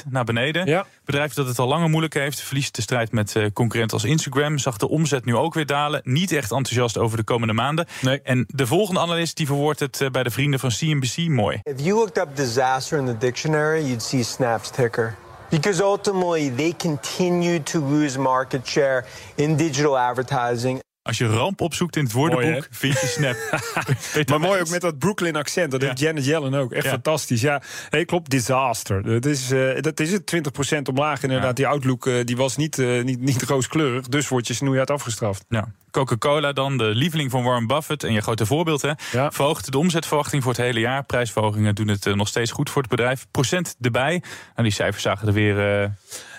naar 0.10 0.24
beneden. 0.24 0.66
Ja. 0.66 0.86
Bedrijf 1.06 1.34
dat 1.34 1.48
het 1.48 1.60
al 1.60 1.68
langer 1.68 1.90
moeilijk 1.90 2.14
heeft, 2.14 2.40
verliest 2.40 2.76
de 2.76 2.82
strijd 2.82 3.12
met 3.12 3.36
uh, 3.36 3.46
concurrenten 3.54 3.98
als 3.98 4.06
Instagram. 4.06 4.58
Zag 4.58 4.78
de 4.78 4.90
omzet 4.90 5.26
nu 5.26 5.36
ook 5.36 5.54
weer 5.54 5.66
dalen. 5.66 6.02
Niet 6.04 6.32
echt 6.32 6.52
enthousiast 6.52 6.98
over 6.98 7.18
de 7.18 7.24
komende 7.24 7.54
maanden. 7.54 7.88
Nee. 8.02 8.22
En 8.22 8.46
de 8.48 8.68
volgende 8.68 9.00
analist 9.00 9.38
die 9.38 9.46
verwoordt 9.46 9.80
het 9.80 10.02
uh, 10.02 10.10
bij 10.10 10.24
de 10.24 10.30
vrienden 10.32 10.60
van 10.60 10.70
CNBC 10.70 11.18
mooi. 11.18 11.60
If 11.64 11.82
you 11.82 11.94
looked 11.96 12.18
up 12.18 12.36
disaster 12.36 13.00
in 13.00 13.06
the 13.06 13.18
dictionary, 13.18 13.86
you'd 13.86 14.04
see 14.04 14.24
Snap's 14.24 14.70
ticker. 14.70 15.16
Because 15.50 15.84
ultimately 15.84 16.50
they 16.50 16.74
continue 16.78 17.64
to 17.64 17.80
lose 17.80 18.20
market 18.20 18.68
share 18.68 19.06
in 19.36 19.56
digital 19.56 19.98
advertising. 19.98 20.84
Als 21.06 21.18
je 21.18 21.26
ramp 21.26 21.62
opzoekt 21.62 21.96
in 21.96 22.04
het 22.04 22.12
woordenboek, 22.12 22.50
mooi, 22.50 22.64
vind 22.70 23.00
je 23.00 23.08
Snap. 23.08 23.36
maar 24.30 24.40
mooi 24.40 24.62
ook 24.62 24.70
met 24.70 24.82
dat 24.82 24.98
Brooklyn 24.98 25.36
accent. 25.36 25.72
Dat 25.72 25.82
ja. 25.82 25.88
heeft 25.88 26.00
Janet 26.00 26.26
Yellen 26.26 26.54
ook. 26.54 26.72
Echt 26.72 26.84
ja. 26.84 26.90
fantastisch. 26.90 27.42
Ja, 27.42 27.62
hey, 27.90 28.06
klopt. 28.06 28.30
Disaster. 28.30 29.04
Dat 29.04 29.26
is, 29.26 29.52
uh, 29.52 29.82
dat 29.82 30.00
is 30.00 30.12
het 30.12 30.36
20% 30.76 30.82
omlaag. 30.90 31.24
Inderdaad, 31.24 31.48
ja. 31.48 31.54
die 31.54 31.68
outlook 31.68 32.06
uh, 32.06 32.24
die 32.24 32.38
was 32.38 32.56
niet, 32.56 32.78
uh, 32.78 33.04
niet, 33.04 33.20
niet 33.20 33.44
rooskleurig. 33.44 34.08
Dus 34.08 34.28
word 34.28 34.48
je 34.48 34.54
snoeihard 34.54 34.92
afgestraft. 34.92 35.46
Ja. 35.50 35.72
Coca-Cola 35.92 36.54
dan, 36.54 36.78
de 36.78 36.84
lieveling 36.96 37.32
van 37.32 37.44
Warren 37.44 37.68
Buffett 37.68 38.04
en 38.04 38.14
je 38.14 38.22
grote 38.22 38.46
voorbeeld, 38.46 38.82
hè, 38.82 38.92
ja. 39.12 39.32
verhoogt 39.32 39.72
de 39.72 39.78
omzetverwachting 39.78 40.44
voor 40.44 40.52
het 40.52 40.62
hele 40.62 40.80
jaar. 40.80 41.04
Prijsverhogingen 41.04 41.76
doen 41.76 41.88
het 41.88 42.16
nog 42.16 42.28
steeds 42.28 42.52
goed 42.52 42.70
voor 42.70 42.82
het 42.82 42.92
bedrijf. 42.92 43.26
Procent 43.32 43.76
erbij. 43.82 44.24
Nou, 44.56 44.64
die 44.64 44.72
cijfers 44.72 45.04
zagen 45.04 45.28
er 45.28 45.34
weer. 45.34 45.92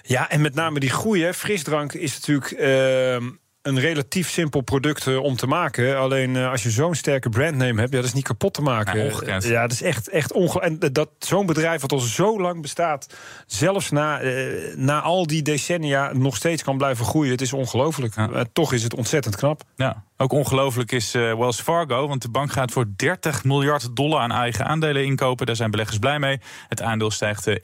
Ja, 0.03 0.31
en 0.31 0.41
met 0.41 0.55
name 0.55 0.81
die 0.81 0.91
groei. 0.91 1.23
Hè. 1.23 1.35
Frisdrank 1.35 1.93
is 1.93 2.15
natuurlijk 2.15 2.51
ehm, 2.51 3.29
een 3.67 3.81
relatief 3.81 4.29
simpel 4.29 4.61
product 4.61 5.07
uh, 5.07 5.23
om 5.23 5.37
te 5.37 5.47
maken. 5.47 5.99
Alleen 5.99 6.35
uh, 6.35 6.51
als 6.51 6.63
je 6.63 6.71
zo'n 6.71 6.95
sterke 6.95 7.29
brandname 7.29 7.81
hebt, 7.81 7.93
ja, 7.93 7.97
dat 7.97 8.07
is 8.07 8.13
niet 8.13 8.25
kapot 8.25 8.55
te 8.55 8.63
maken. 8.63 9.05
Ja, 9.27 9.39
ja 9.41 9.61
dat 9.61 9.73
is 9.73 9.83
echt, 9.83 10.09
echt 10.09 10.33
ongelooflijk. 10.33 10.83
En 10.83 10.93
dat 10.93 11.09
zo'n 11.19 11.47
bedrijf 11.47 11.81
wat 11.81 11.93
al 11.93 11.99
zo 11.99 12.41
lang 12.41 12.63
bestaat, 12.63 13.07
zelfs 13.47 13.91
na, 13.91 14.23
uh, 14.23 14.75
na 14.77 15.01
al 15.01 15.27
die 15.27 15.43
decennia 15.43 16.13
nog 16.13 16.37
steeds 16.37 16.63
kan 16.63 16.77
blijven 16.77 17.05
groeien. 17.05 17.33
Het 17.33 17.41
is 17.41 17.53
ongelooflijk. 17.53 18.15
Ja. 18.15 18.45
toch 18.53 18.73
is 18.73 18.83
het 18.83 18.95
ontzettend 18.95 19.37
knap. 19.37 19.63
Ja. 19.77 20.05
Ook 20.17 20.33
ongelooflijk 20.33 20.93
is 20.93 21.13
Wells 21.13 21.61
Fargo, 21.61 22.09
want 22.09 22.23
de 22.23 22.31
bank 22.31 22.53
gaat 22.53 22.73
voor 22.73 22.85
30 22.97 23.45
miljard 23.45 23.97
dollar 23.97 24.21
aan 24.21 24.33
eigen 24.33 24.67
aandelen 24.67 25.05
inkopen. 25.05 25.47
Daar 25.47 25.57
zijn 25.57 25.71
beleggers 25.71 25.99
blij 25.99 26.19
mee. 26.19 26.41
Het 26.69 26.83
aandeel 26.83 27.11
stijgt 27.11 27.49
1,8 27.49 27.55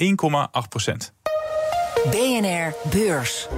procent. 0.68 1.12
BNR 2.10 2.74
Beurs. 2.90 3.48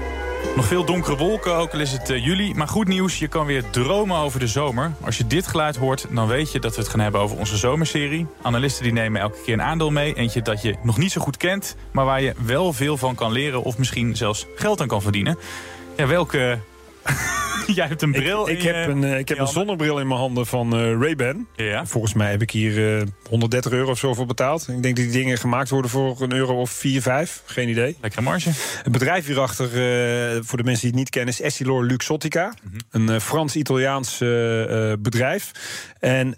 Nog 0.56 0.66
veel 0.66 0.84
donkere 0.84 1.16
wolken, 1.16 1.54
ook 1.54 1.72
al 1.72 1.80
is 1.80 1.92
het 1.92 2.10
uh, 2.10 2.24
juli. 2.24 2.54
Maar 2.54 2.68
goed 2.68 2.88
nieuws, 2.88 3.18
je 3.18 3.28
kan 3.28 3.46
weer 3.46 3.70
dromen 3.70 4.16
over 4.16 4.40
de 4.40 4.46
zomer. 4.46 4.92
Als 5.00 5.16
je 5.16 5.26
dit 5.26 5.46
geluid 5.46 5.76
hoort, 5.76 6.06
dan 6.10 6.26
weet 6.26 6.52
je 6.52 6.60
dat 6.60 6.74
we 6.74 6.80
het 6.80 6.90
gaan 6.90 7.00
hebben 7.00 7.20
over 7.20 7.38
onze 7.38 7.56
zomerserie. 7.56 8.26
Analisten 8.42 8.82
die 8.82 8.92
nemen 8.92 9.20
elke 9.20 9.38
keer 9.44 9.54
een 9.54 9.62
aandeel 9.62 9.90
mee. 9.90 10.14
Eentje 10.14 10.42
dat 10.42 10.62
je 10.62 10.76
nog 10.82 10.98
niet 10.98 11.12
zo 11.12 11.20
goed 11.20 11.36
kent, 11.36 11.76
maar 11.90 12.04
waar 12.04 12.22
je 12.22 12.34
wel 12.44 12.72
veel 12.72 12.96
van 12.96 13.14
kan 13.14 13.32
leren... 13.32 13.62
of 13.62 13.78
misschien 13.78 14.16
zelfs 14.16 14.46
geld 14.56 14.80
aan 14.80 14.88
kan 14.88 15.02
verdienen. 15.02 15.38
Ja, 15.96 16.06
welke 16.06 16.58
Jij 17.74 17.86
hebt 17.86 18.02
een 18.02 18.12
bril. 18.12 18.48
Ik, 18.48 18.56
ik 18.58 18.62
heb, 18.62 18.88
een, 18.88 19.02
uh, 19.02 19.18
ik 19.18 19.28
heb 19.28 19.38
een 19.38 19.46
zonnebril 19.46 19.98
in 19.98 20.06
mijn 20.06 20.20
handen 20.20 20.46
van 20.46 20.80
uh, 20.80 21.00
Ray-Ban. 21.00 21.46
Ja. 21.56 21.86
Volgens 21.86 22.12
mij 22.14 22.30
heb 22.30 22.42
ik 22.42 22.50
hier 22.50 22.98
uh, 22.98 23.02
130 23.28 23.72
euro 23.72 23.90
of 23.90 23.98
zo 23.98 24.14
voor 24.14 24.26
betaald. 24.26 24.68
Ik 24.68 24.82
denk 24.82 24.96
dat 24.96 25.04
die 25.04 25.10
dingen 25.10 25.38
gemaakt 25.38 25.70
worden 25.70 25.90
voor 25.90 26.20
een 26.20 26.32
euro 26.32 26.60
of 26.60 26.70
4, 26.70 27.02
5. 27.02 27.42
Geen 27.44 27.68
idee. 27.68 27.96
Lekkere 28.00 28.22
marge. 28.22 28.50
Het 28.82 28.92
bedrijf 28.92 29.26
hierachter, 29.26 29.68
voor 30.44 30.58
de 30.58 30.64
mensen 30.64 30.80
die 30.80 30.90
het 30.90 30.98
niet 30.98 31.10
kennen, 31.10 31.32
is 31.32 31.40
Essilor 31.40 31.84
Luxottica. 31.84 32.54
Mm 32.62 32.72
-hmm. 32.90 33.08
Een 33.08 33.20
Frans-Italiaans 33.20 34.18
bedrijf. 34.98 35.50
En 36.00 36.36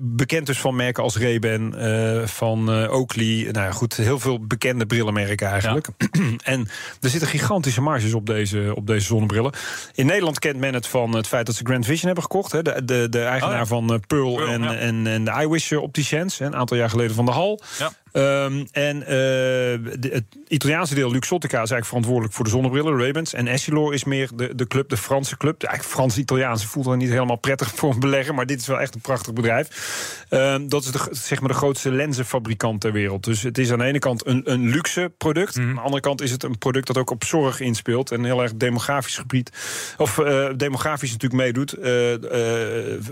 bekend 0.00 0.46
dus 0.46 0.58
van 0.58 0.76
merken 0.76 1.02
als 1.02 1.16
Ray-Ban, 1.16 1.74
van 2.28 2.88
Oakley. 2.88 3.48
Nou 3.52 3.66
ja, 3.66 3.70
goed, 3.70 3.96
heel 3.96 4.18
veel 4.18 4.46
bekende 4.46 4.86
brillenmerken 4.86 5.48
eigenlijk. 5.48 5.88
Ja. 5.98 6.20
en 6.54 6.68
er 7.00 7.08
zitten 7.08 7.28
gigantische 7.28 7.80
marges 7.80 8.14
op 8.14 8.26
deze, 8.26 8.72
op 8.74 8.86
deze 8.86 9.06
zonnebrillen. 9.06 9.52
In 9.94 10.06
Nederland 10.06 10.38
kent 10.38 10.60
men 10.62 10.74
het 10.74 10.86
van 10.86 11.14
het 11.14 11.26
feit 11.26 11.46
dat 11.46 11.54
ze 11.54 11.64
Grand 11.64 11.84
Vision 11.84 12.06
hebben 12.06 12.22
gekocht. 12.22 12.52
Hè. 12.52 12.62
De, 12.62 12.84
de, 12.84 13.06
de 13.08 13.22
eigenaar 13.22 13.54
oh 13.54 13.58
ja. 13.60 13.66
van 13.66 13.92
uh, 13.92 13.98
Pearl, 14.06 14.34
Pearl 14.34 14.48
en, 14.48 14.62
ja. 14.62 14.74
en, 14.74 15.06
en 15.06 15.24
de 15.24 15.30
iWish 15.40 15.72
opticians. 15.72 16.40
Een 16.40 16.56
aantal 16.56 16.76
jaar 16.76 16.90
geleden 16.90 17.14
van 17.14 17.24
de 17.24 17.30
Hal. 17.30 17.60
Ja. 17.78 17.92
Ehm, 18.12 18.64
en 18.72 18.96
uh, 18.96 19.06
de, 19.06 20.08
het 20.12 20.24
Italiaanse 20.48 20.94
deel, 20.94 21.10
Luxottica, 21.10 21.52
is 21.62 21.70
eigenlijk 21.70 21.86
verantwoordelijk 21.86 22.34
voor 22.34 22.44
de 22.44 22.50
zonnebrillen, 22.50 22.98
Ray-Bans. 22.98 23.34
En 23.34 23.46
Essilor 23.46 23.94
is 23.94 24.04
meer 24.04 24.30
de, 24.34 24.54
de 24.54 24.66
club, 24.66 24.88
de 24.88 24.96
Franse 24.96 25.36
club. 25.36 25.62
Eigenlijk 25.62 25.94
Frans-Italiaanse 25.94 26.68
voelt 26.68 26.86
dan 26.86 26.98
niet 26.98 27.08
helemaal 27.08 27.36
prettig 27.36 27.70
voor 27.76 27.92
een 27.92 28.00
belegger, 28.00 28.34
maar 28.34 28.46
dit 28.46 28.60
is 28.60 28.66
wel 28.66 28.80
echt 28.80 28.94
een 28.94 29.00
prachtig 29.00 29.32
bedrijf. 29.32 29.68
Ehm, 30.28 30.68
dat 30.68 30.84
is 30.84 30.90
de, 30.90 31.08
zeg 31.10 31.40
maar 31.40 31.48
de 31.48 31.54
grootste 31.54 31.92
lenzenfabrikant 31.92 32.80
ter 32.80 32.92
wereld. 32.92 33.24
Dus 33.24 33.42
het 33.42 33.58
is 33.58 33.72
aan 33.72 33.78
de 33.78 33.84
ene 33.84 33.98
kant 33.98 34.26
een, 34.26 34.52
een 34.52 34.68
luxe 34.68 35.12
product. 35.18 35.56
Mhm. 35.56 35.68
Aan 35.68 35.74
de 35.74 35.80
andere 35.80 36.02
kant 36.02 36.20
is 36.20 36.30
het 36.30 36.42
een 36.42 36.58
product 36.58 36.86
dat 36.86 36.98
ook 36.98 37.10
op 37.10 37.24
zorg 37.24 37.60
inspeelt. 37.60 38.10
En 38.10 38.24
heel 38.24 38.42
erg 38.42 38.54
demografisch 38.54 39.16
gebied. 39.16 39.50
Of 39.96 40.18
uh, 40.18 40.48
demografisch 40.56 41.12
natuurlijk 41.12 41.42
meedoet. 41.42 41.78
Uh, 41.78 41.84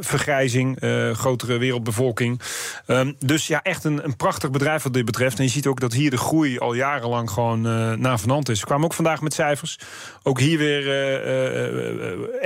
vergrijzing, 0.01 0.79
grotere 1.13 1.59
wereldbevolking. 1.59 2.41
Um, 2.87 3.17
dus 3.19 3.47
ja, 3.47 3.63
echt 3.63 3.85
een, 3.85 4.05
een 4.05 4.17
prachtig 4.17 4.51
bedrijf 4.51 4.83
wat 4.90 4.98
dit 4.98 5.16
betreft. 5.16 5.38
En 5.38 5.44
je 5.44 5.50
ziet 5.50 5.66
ook 5.66 5.81
dat 5.81 5.92
hier 5.92 6.11
de 6.11 6.16
groei 6.16 6.59
al 6.59 6.74
jarenlang 6.74 7.31
gewoon 7.31 7.66
uh, 7.66 7.92
navenant 7.92 8.48
is. 8.48 8.61
We 8.61 8.66
kwamen 8.66 8.85
ook 8.85 8.94
vandaag 8.94 9.20
met 9.20 9.35
cijfers. 9.35 9.79
Ook 10.22 10.40
hier 10.40 10.59
weer 10.59 10.85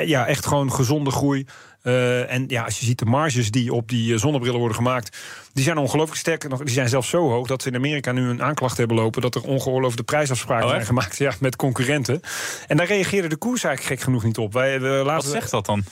ja, 0.07 0.27
echt 0.27 0.47
gewoon 0.47 0.73
gezonde 0.73 1.11
groei. 1.11 1.47
Uh, 1.85 2.33
en 2.33 2.45
ja, 2.49 2.65
als 2.65 2.79
je 2.79 2.85
ziet 2.85 2.99
de 2.99 3.05
marges 3.05 3.51
die 3.51 3.73
op 3.73 3.89
die 3.89 4.19
zonnebrillen 4.19 4.59
worden 4.59 4.77
gemaakt, 4.77 5.19
die 5.53 5.65
zijn 5.65 5.79
ongelooflijk 5.79 6.21
sterk. 6.21 6.47
Die 6.65 6.75
zijn 6.75 6.89
zelfs 6.89 7.09
zo 7.09 7.31
hoog 7.31 7.47
dat 7.47 7.63
ze 7.63 7.69
in 7.69 7.75
Amerika 7.75 8.13
nu 8.13 8.29
een 8.29 8.43
aanklacht 8.43 8.77
hebben 8.77 8.97
lopen 8.97 9.23
dat 9.23 9.35
er 9.35 9.43
ongeoorloofde 9.43 10.03
prijsafspraken 10.03 10.65
Oh, 10.65 10.71
zijn 10.71 10.87
gemaakt 10.87 11.19
ja, 11.19 11.33
met 11.41 11.57
concurrenten. 11.57 12.21
En 12.67 12.77
daar 12.77 12.87
reageerde 12.87 13.29
de 13.29 13.37
koers 13.37 13.65
eigenlijk 13.65 13.95
gek 13.95 14.05
genoeg 14.05 14.25
niet 14.25 14.39
op. 14.39 14.53
Wij, 14.53 14.81
we 14.81 14.89
Wat 14.89 15.07
laten 15.07 15.31
zegt 15.31 15.51
dat 15.51 15.67
dan? 15.67 15.85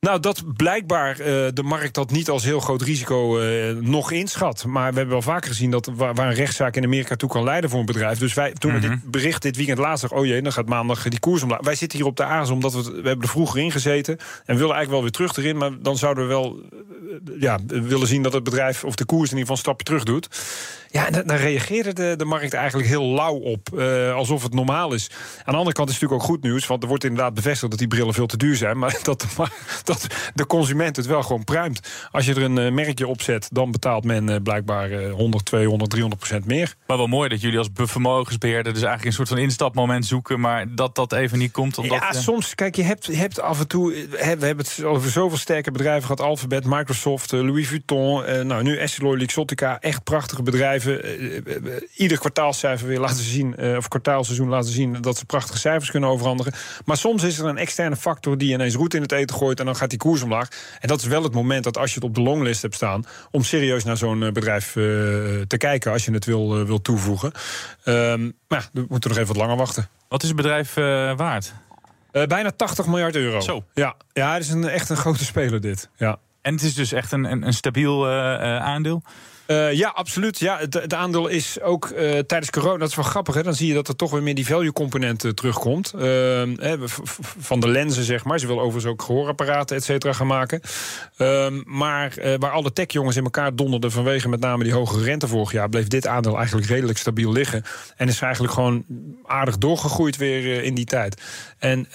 Nou, 0.00 0.20
dat 0.20 0.42
blijkbaar 0.56 1.20
uh, 1.20 1.26
de 1.54 1.62
markt 1.64 1.94
dat 1.94 2.10
niet 2.10 2.28
als 2.30 2.44
heel 2.44 2.60
groot 2.60 2.82
risico 2.82 3.40
uh, 3.40 3.70
nog 3.70 4.10
inschat. 4.10 4.64
Maar 4.64 4.90
we 4.90 4.96
hebben 4.96 5.14
wel 5.14 5.22
vaker 5.22 5.48
gezien 5.48 5.70
dat 5.70 5.90
waar, 5.94 6.18
een 6.18 6.34
rechtszaak 6.34 6.76
in 6.76 6.84
Amerika 6.84 7.16
toe 7.16 7.28
kan 7.28 7.44
leiden 7.44 7.70
voor 7.70 7.80
een 7.80 7.86
bedrijf. 7.86 8.18
Dus 8.18 8.34
wij, 8.34 8.52
toen 8.52 8.72
Mhm. 8.72 8.80
we 8.80 8.88
dit 8.88 9.10
bericht 9.10 9.42
dit 9.42 9.56
weekend 9.56 9.78
laatst 9.78 10.00
zag, 10.00 10.18
oh 10.18 10.26
jee, 10.26 10.42
dan 10.42 10.52
gaat 10.52 10.68
maandag 10.68 11.02
die 11.02 11.20
koers 11.20 11.42
omlaag. 11.42 11.60
Wij 11.60 11.74
zitten 11.74 11.98
hier 11.98 12.06
op 12.06 12.16
de 12.16 12.24
aas 12.24 12.50
omdat 12.50 12.72
we, 12.74 12.82
we 12.82 13.08
hebben 13.08 13.20
er 13.20 13.28
vroeger 13.28 13.60
in 13.60 13.72
gezeten. 13.72 14.16
En 14.16 14.56
willen 14.56 14.74
eigenlijk 14.74 14.90
wel 14.90 15.02
weer 15.02 15.10
terug 15.10 15.36
erin. 15.36 15.56
Maar 15.56 15.70
dan 15.82 15.96
zouden 15.96 16.24
we 16.24 16.30
wel 16.30 16.60
ja, 17.38 17.58
willen 17.66 18.06
zien 18.06 18.22
dat 18.22 18.32
het 18.32 18.44
bedrijf 18.44 18.84
of 18.84 18.94
de 18.94 19.04
koers 19.04 19.30
in 19.30 19.38
ieder 19.38 19.40
geval 19.40 19.56
een 19.56 19.62
stapje 19.62 19.84
terug 19.84 20.04
doet. 20.04 20.28
Ja, 20.92 21.10
daar 21.10 21.40
reageerde 21.40 21.92
de, 21.92 22.14
de 22.16 22.24
markt 22.24 22.54
eigenlijk 22.54 22.88
heel 22.88 23.04
lauw 23.04 23.34
op. 23.34 23.68
Uh, 23.74 24.14
alsof 24.14 24.42
het 24.42 24.54
normaal 24.54 24.92
is. 24.94 25.10
Aan 25.44 25.52
de 25.52 25.58
andere 25.58 25.72
kant 25.72 25.88
is 25.88 25.94
het 25.94 26.02
natuurlijk 26.02 26.22
ook 26.22 26.36
goed 26.36 26.42
nieuws. 26.42 26.66
Want 26.66 26.82
er 26.82 26.88
wordt 26.88 27.04
inderdaad 27.04 27.34
bevestigd 27.34 27.70
dat 27.70 27.78
die 27.78 27.88
brillen 27.88 28.14
veel 28.14 28.26
te 28.26 28.36
duur 28.36 28.56
zijn. 28.56 28.78
Maar 28.78 28.98
dat, 29.02 29.26
dat 29.84 30.06
de 30.34 30.46
consument 30.46 30.96
het 30.96 31.06
wel 31.06 31.22
gewoon 31.22 31.44
pruimt. 31.44 31.80
Als 32.10 32.26
je 32.26 32.34
er 32.34 32.42
een 32.42 32.58
uh, 32.58 32.72
merkje 32.72 33.06
op 33.06 33.22
zet, 33.22 33.48
dan 33.52 33.70
betaalt 33.70 34.04
men 34.04 34.30
uh, 34.30 34.36
blijkbaar 34.42 35.08
100, 35.08 35.44
200, 35.44 35.90
300 35.90 36.22
procent 36.22 36.46
meer. 36.46 36.74
Maar 36.86 36.96
wel 36.96 37.06
mooi 37.06 37.28
dat 37.28 37.40
jullie 37.40 37.58
als 37.58 37.68
vermogensbeheerder 37.74 38.72
dus 38.72 38.82
eigenlijk 38.82 39.04
een 39.04 39.12
soort 39.16 39.28
van 39.28 39.38
instapmoment 39.38 40.06
zoeken. 40.06 40.40
Maar 40.40 40.74
dat 40.74 40.94
dat 40.94 41.12
even 41.12 41.38
niet 41.38 41.52
komt. 41.52 41.78
Omdat, 41.78 41.98
ja, 41.98 42.12
soms, 42.12 42.54
kijk, 42.54 42.76
je 42.76 42.82
hebt, 42.82 43.06
je 43.06 43.16
hebt 43.16 43.40
af 43.40 43.60
en 43.60 43.68
toe. 43.68 43.92
We 44.10 44.18
hebben 44.18 44.56
het 44.56 44.84
over 44.84 45.10
zoveel 45.10 45.38
sterke 45.38 45.70
bedrijven 45.70 46.02
gehad: 46.02 46.20
Alphabet, 46.20 46.64
Microsoft, 46.64 47.32
Louis 47.32 47.68
Vuitton. 47.68 48.46
nou, 48.46 48.62
nu 48.62 48.76
Essilor, 48.76 49.16
Luxottica. 49.16 49.80
Echt 49.80 50.04
prachtige 50.04 50.42
bedrijven. 50.42 50.79
Ieder 51.94 52.18
kwartaalcijfer 52.18 52.88
weer 52.88 52.98
laten 52.98 53.24
zien, 53.24 53.54
uh, 53.58 53.76
of 53.76 53.88
kwartaalseizoen 53.88 54.48
laten 54.48 54.72
zien 54.72 55.00
dat 55.00 55.16
ze 55.16 55.24
prachtige 55.24 55.58
cijfers 55.58 55.90
kunnen 55.90 56.08
overhandigen. 56.08 56.52
Maar 56.84 56.96
soms 56.96 57.22
is 57.22 57.38
er 57.38 57.46
een 57.46 57.58
externe 57.58 57.96
factor 57.96 58.38
die 58.38 58.52
ineens 58.52 58.74
roet 58.74 58.94
in 58.94 59.02
het 59.02 59.12
eten 59.12 59.36
gooit 59.36 59.60
en 59.60 59.66
dan 59.66 59.76
gaat 59.76 59.90
die 59.90 59.98
koers 59.98 60.22
omlaag. 60.22 60.48
En 60.80 60.88
dat 60.88 61.00
is 61.00 61.06
wel 61.06 61.22
het 61.22 61.34
moment 61.34 61.64
dat 61.64 61.78
als 61.78 61.88
je 61.88 61.94
het 61.94 62.04
op 62.04 62.14
de 62.14 62.20
longlist 62.20 62.62
hebt 62.62 62.74
staan, 62.74 63.04
om 63.30 63.42
serieus 63.42 63.84
naar 63.84 63.96
zo'n 63.96 64.32
bedrijf 64.32 64.72
te 64.72 65.56
kijken 65.58 65.92
als 65.92 66.04
je 66.04 66.12
het 66.12 66.24
wil, 66.24 66.64
wil 66.64 66.82
toevoegen. 66.82 67.32
Um, 67.84 68.36
maar 68.48 68.60
ja, 68.60 68.80
we 68.80 68.86
moeten 68.88 69.10
nog 69.10 69.18
even 69.18 69.34
wat 69.34 69.42
langer 69.42 69.56
wachten. 69.56 69.88
Wat 70.08 70.22
is 70.22 70.28
het 70.28 70.36
bedrijf 70.36 70.74
waard? 71.16 71.52
bijna 72.10 72.50
80 72.50 72.86
miljard 72.86 73.16
euro. 73.16 73.40
Zo. 73.40 73.64
Ja, 73.74 73.96
ja 74.12 74.32
het 74.32 74.42
is 74.42 74.50
een, 74.50 74.68
echt 74.68 74.88
een 74.88 74.96
grote 74.96 75.24
speler 75.24 75.60
dit. 75.60 75.88
Ja. 75.96 76.18
En 76.42 76.54
het 76.54 76.62
is 76.62 76.74
dus 76.74 76.92
echt 76.92 77.12
een, 77.12 77.24
een, 77.24 77.46
een 77.46 77.52
stabiel 77.52 78.08
aandeel? 78.08 79.02
Uh, 79.50 79.72
ja, 79.72 79.88
absoluut. 79.88 80.38
Ja, 80.38 80.58
het, 80.58 80.74
het 80.74 80.94
aandeel 80.94 81.28
is 81.28 81.60
ook 81.60 81.88
uh, 81.88 81.96
tijdens 82.18 82.50
corona, 82.50 82.78
dat 82.78 82.88
is 82.88 82.94
wel 82.94 83.04
grappig, 83.04 83.34
hè, 83.34 83.42
dan 83.42 83.54
zie 83.54 83.68
je 83.68 83.74
dat 83.74 83.88
er 83.88 83.96
toch 83.96 84.10
weer 84.10 84.22
meer 84.22 84.34
die 84.34 84.46
value-component 84.46 85.24
uh, 85.24 85.30
terugkomt. 85.30 85.92
Uh, 85.96 86.42
van 87.38 87.60
de 87.60 87.68
lenzen, 87.68 88.04
zeg 88.04 88.24
maar. 88.24 88.38
Ze 88.38 88.46
willen 88.46 88.62
overigens 88.62 88.92
ook 88.92 89.02
gehoorapparaten, 89.02 89.76
et 89.76 89.84
cetera, 89.84 90.12
gaan 90.12 90.26
maken. 90.26 90.60
Ehm, 91.16 91.60
maar 91.64 92.14
waar 92.38 92.50
alle 92.50 92.72
tech-jongens 92.72 93.16
in 93.16 93.24
elkaar 93.24 93.56
donderden 93.56 93.92
vanwege 93.92 94.28
met 94.28 94.40
name 94.40 94.64
die 94.64 94.72
hogere 94.72 95.04
rente 95.04 95.28
vorig 95.28 95.52
jaar, 95.52 95.68
bleef 95.68 95.88
dit 95.88 96.06
aandeel 96.06 96.36
eigenlijk 96.36 96.66
redelijk 96.66 96.98
stabiel 96.98 97.32
liggen. 97.32 97.62
En 97.96 98.08
is 98.08 98.20
eigenlijk 98.20 98.54
gewoon 98.54 98.84
aardig 99.26 99.58
doorgegroeid 99.58 100.16
weer 100.16 100.62
in 100.62 100.74
die 100.74 100.84
tijd. 100.84 101.22
En 101.58 101.88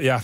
ja, 0.00 0.22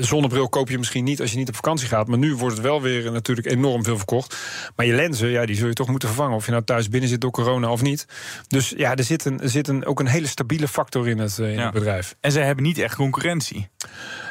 zonnebril 0.00 0.48
koop 0.48 0.68
je 0.68 0.78
misschien 0.78 1.04
niet 1.04 1.20
als 1.20 1.30
je 1.30 1.36
niet 1.36 1.48
op 1.48 1.54
vakantie 1.54 1.88
gaat. 1.88 2.06
Maar 2.06 2.18
nu 2.18 2.34
wordt 2.34 2.56
het 2.56 2.64
wel 2.64 2.82
weer 2.82 3.12
natuurlijk 3.12 3.46
enorm 3.46 3.84
veel 3.84 3.96
verkocht. 3.96 4.36
Maar 4.76 4.86
je 4.86 4.94
lenzen, 4.94 5.28
ja, 5.28 5.41
die 5.46 5.56
zul 5.56 5.68
je 5.68 5.72
toch 5.72 5.88
moeten 5.88 6.08
vervangen. 6.08 6.36
Of 6.36 6.44
je 6.44 6.50
nou 6.50 6.64
thuis 6.64 6.88
binnen 6.88 7.08
zit 7.08 7.20
door 7.20 7.30
corona 7.30 7.70
of 7.70 7.82
niet. 7.82 8.06
Dus 8.48 8.72
ja, 8.76 8.96
er 8.96 9.04
zit, 9.04 9.24
een, 9.24 9.40
er 9.40 9.48
zit 9.48 9.68
een, 9.68 9.84
ook 9.84 10.00
een 10.00 10.06
hele 10.06 10.26
stabiele 10.26 10.68
factor 10.68 11.08
in 11.08 11.18
het, 11.18 11.38
in 11.38 11.50
ja. 11.50 11.64
het 11.64 11.72
bedrijf. 11.72 12.16
En 12.20 12.32
ze 12.32 12.40
hebben 12.40 12.64
niet 12.64 12.78
echt 12.78 12.94
concurrentie. 12.94 13.68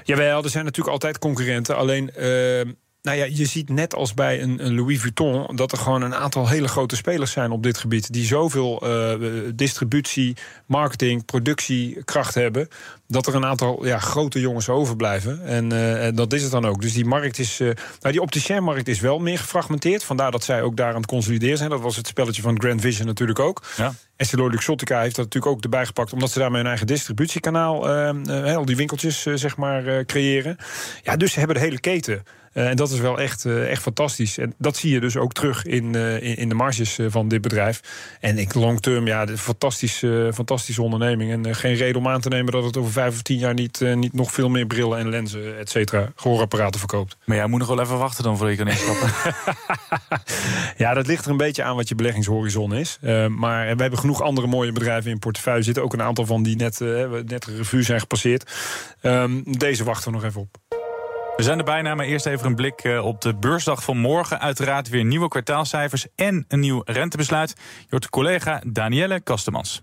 Jawel, 0.04 0.44
er 0.44 0.50
zijn 0.50 0.66
natuurlijk 0.66 0.94
altijd 0.94 1.20
concurrenten. 1.20 1.78
Alleen. 1.78 2.12
Nou 3.02 3.18
ja, 3.18 3.26
je 3.26 3.46
ziet 3.46 3.70
net 3.70 3.96
als 3.96 4.14
bij 4.14 4.42
een, 4.42 4.66
een, 4.66 4.76
Louis 4.76 5.00
Vuitton 5.00 5.56
dat 5.56 5.72
er 5.72 5.78
gewoon 5.78 6.02
een 6.02 6.16
aantal 6.16 6.48
hele 6.48 6.68
grote 6.68 6.96
spelers 6.96 7.32
zijn 7.32 7.52
op 7.52 7.64
dit 7.64 7.78
gebied. 7.78 8.14
Die 8.14 8.26
zoveel 8.26 8.88
uh, 8.88 9.30
distributie, 9.56 10.36
marketing, 10.66 11.26
productiekracht 11.26 12.34
hebben. 12.34 12.68
Dat 13.08 13.28
er 13.28 13.36
een 13.36 13.46
aantal 13.46 13.86
ja, 13.86 14.00
grote 14.00 14.40
jongens 14.40 14.70
overblijven. 14.70 15.46
En, 15.46 15.72
uh, 15.74 16.06
en 16.06 16.16
dat 16.16 16.34
is 16.34 16.42
het 16.42 16.52
dan 16.52 16.66
ook. 16.66 16.82
Dus 16.82 16.94
die 16.94 17.06
markt 17.06 17.40
is. 17.40 17.60
Uh, 17.60 17.68
nou, 18.00 18.12
die 18.12 18.22
opticien-markt 18.22 18.88
is 18.88 19.00
wel 19.00 19.20
meer 19.20 19.38
gefragmenteerd. 19.38 20.04
Vandaar 20.04 20.32
dat 20.32 20.44
zij 20.44 20.62
ook 20.62 20.78
daar 20.78 20.90
aan 20.90 21.02
het 21.02 21.06
consolideren 21.06 21.58
zijn. 21.58 21.70
Dat 21.70 21.82
was 21.82 21.96
het 21.96 22.08
spelletje 22.08 22.42
van 22.42 22.62
Grand 22.62 22.82
Vision 22.82 23.08
natuurlijk 23.08 23.40
ook. 23.40 23.64
Ja. 23.78 23.94
Essilor 24.16 24.50
Luxottica 24.50 25.02
heeft 25.02 25.16
dat 25.16 25.26
natuurlijk 25.26 25.54
ook 25.54 25.64
erbij 25.64 25.86
gepakt, 25.86 26.14
omdat 26.14 26.32
ze 26.32 26.40
daarmee 26.40 26.60
hun 26.60 26.70
eigen 26.70 26.88
distributiekanaal, 26.88 27.88
al 28.56 28.66
die 28.66 28.76
winkeltjes 28.76 29.22
zeg 29.22 29.58
maar 29.58 30.06
creëren. 30.06 30.58
Ja, 31.04 31.18
dus 31.18 31.32
ze 31.32 31.38
hebben 31.38 31.56
de 31.56 31.64
hele 31.64 31.80
keten. 31.80 32.24
Uh, 32.54 32.70
en 32.70 32.76
dat 32.76 32.92
is 32.92 33.00
wel 33.00 33.20
echt, 33.20 33.46
uh, 33.46 33.70
echt 33.70 33.82
fantastisch. 33.82 34.38
En 34.38 34.54
dat 34.58 34.78
zie 34.78 34.92
je 34.92 35.00
dus 35.00 35.18
ook 35.18 35.34
terug 35.34 35.66
in, 35.66 35.94
uh, 35.94 36.22
in, 36.22 36.36
in, 36.36 36.50
de 36.50 36.56
marges 36.56 37.00
van 37.08 37.28
dit 37.28 37.42
bedrijf. 37.42 37.82
En 38.20 38.38
ik 38.38 38.54
long 38.54 38.82
term, 38.82 39.08
ja, 39.08 39.26
de 39.26 39.38
fantastische, 39.38 40.32
fantastische 40.34 40.82
onderneming. 40.82 41.32
En 41.32 41.56
geen 41.56 41.76
reden 41.76 41.96
om 41.96 42.08
aan 42.08 42.22
te 42.22 42.30
nemen 42.30 42.52
dat 42.52 42.64
het 42.64 42.78
over 42.78 42.92
vijf 42.92 43.14
of 43.14 43.22
tien 43.22 43.38
jaar 43.38 43.54
niet, 43.54 43.80
niet 43.96 44.14
nog 44.14 44.32
veel 44.32 44.50
meer 44.50 44.66
brillen 44.66 44.98
en 44.98 45.10
lenzen, 45.10 45.58
et 45.58 45.70
cetera, 45.70 46.12
gehoorapparaten 46.16 46.80
verkoopt. 46.80 47.18
Maar 47.26 47.38
jij 47.38 47.48
moet 47.48 47.60
nog 47.60 47.68
wel 47.68 47.82
even 47.82 47.98
wachten 47.98 48.24
dan 48.24 48.38
voor 48.38 48.50
je 48.50 48.56
kan 48.56 48.68
instappen. 48.68 49.10
ja, 50.84 50.94
dat 50.94 51.08
ligt 51.08 51.26
er 51.26 51.32
een 51.32 51.38
beetje 51.38 51.64
aan 51.64 51.76
wat 51.76 51.90
je 51.90 51.96
beleggingshorizon 51.96 52.74
is. 52.74 52.98
maar 53.30 53.76
we 53.76 53.82
hebben 53.82 54.00
genoeg 54.00 54.22
andere 54.22 54.48
mooie 54.48 54.72
bedrijven 54.72 55.12
in 55.12 55.20
portefeuille 55.20 55.64
zitten. 55.64 55.84
Ook 55.84 55.94
een 55.94 56.02
aantal 56.02 56.26
van 56.26 56.44
die 56.44 56.56
net, 56.56 56.80
net 57.26 57.48
een 57.48 57.58
revue 57.58 57.84
zijn 57.84 58.00
gepasseerd. 58.00 58.52
Um, 59.02 59.44
deze 59.58 59.84
wachten 59.84 60.12
we 60.12 60.18
nog 60.18 60.26
even 60.26 60.42
op. 60.42 60.71
We 61.42 61.48
zijn 61.48 61.60
er 61.60 61.66
bijna, 61.66 61.96
maar 61.96 62.06
eerst 62.06 62.26
even 62.26 62.46
een 62.46 62.56
blik 62.56 63.00
op 63.04 63.22
de 63.22 63.36
beursdag 63.36 63.84
van 63.84 63.98
morgen. 63.98 64.40
Uiteraard 64.40 64.90
weer 64.90 65.04
nieuwe 65.04 65.28
kwartaalcijfers 65.28 66.08
en 66.16 66.46
een 66.48 66.60
nieuw 66.60 66.82
rentebesluit. 66.86 67.54
Je 67.80 67.86
hoort 67.90 68.10
collega 68.10 68.62
Danielle 68.68 69.20
Kastemans. 69.20 69.82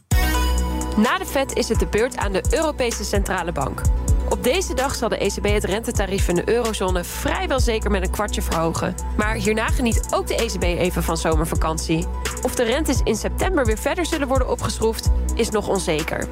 Na 0.97 1.19
de 1.19 1.27
Fed 1.27 1.53
is 1.53 1.69
het 1.69 1.79
de 1.79 1.87
beurt 1.87 2.17
aan 2.17 2.33
de 2.33 2.45
Europese 2.51 3.05
Centrale 3.05 3.53
Bank. 3.53 3.81
Op 4.29 4.45
deze 4.45 4.75
dag 4.75 4.95
zal 4.95 5.09
de 5.09 5.19
ECB 5.19 5.45
het 5.45 5.65
rentetarief 5.65 6.29
in 6.29 6.35
de 6.35 6.49
eurozone 6.49 7.05
vrijwel 7.05 7.61
zeker 7.61 7.91
met 7.91 8.03
een 8.03 8.11
kwartje 8.11 8.43
verhogen. 8.43 8.95
Maar 9.17 9.35
hierna 9.35 9.67
geniet 9.67 10.09
ook 10.15 10.27
de 10.27 10.37
ECB 10.37 10.63
even 10.63 11.03
van 11.03 11.17
zomervakantie. 11.17 12.07
Of 12.43 12.55
de 12.55 12.65
rentes 12.65 13.01
in 13.03 13.17
september 13.17 13.67
weer 13.67 13.79
verder 13.79 14.07
zullen 14.07 14.29
worden 14.29 14.49
opgeschroefd, 14.49 15.11
is 15.35 15.51
nog 15.51 15.69
onzeker. 15.69 16.29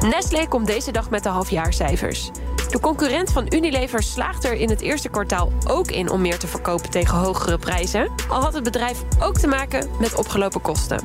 Nestlé 0.00 0.48
komt 0.48 0.66
deze 0.66 0.92
dag 0.92 1.10
met 1.10 1.22
de 1.22 1.28
halfjaarcijfers. 1.28 2.30
De 2.74 2.80
concurrent 2.80 3.32
van 3.32 3.46
Unilever 3.48 4.02
slaagt 4.02 4.44
er 4.44 4.52
in 4.54 4.68
het 4.68 4.80
eerste 4.80 5.08
kwartaal 5.08 5.52
ook 5.68 5.90
in 5.90 6.10
om 6.10 6.20
meer 6.20 6.38
te 6.38 6.46
verkopen 6.46 6.90
tegen 6.90 7.18
hogere 7.18 7.58
prijzen. 7.58 8.10
Al 8.28 8.40
had 8.40 8.54
het 8.54 8.62
bedrijf 8.62 9.02
ook 9.20 9.38
te 9.38 9.46
maken 9.46 9.90
met 9.98 10.14
opgelopen 10.14 10.60
kosten. 10.60 11.00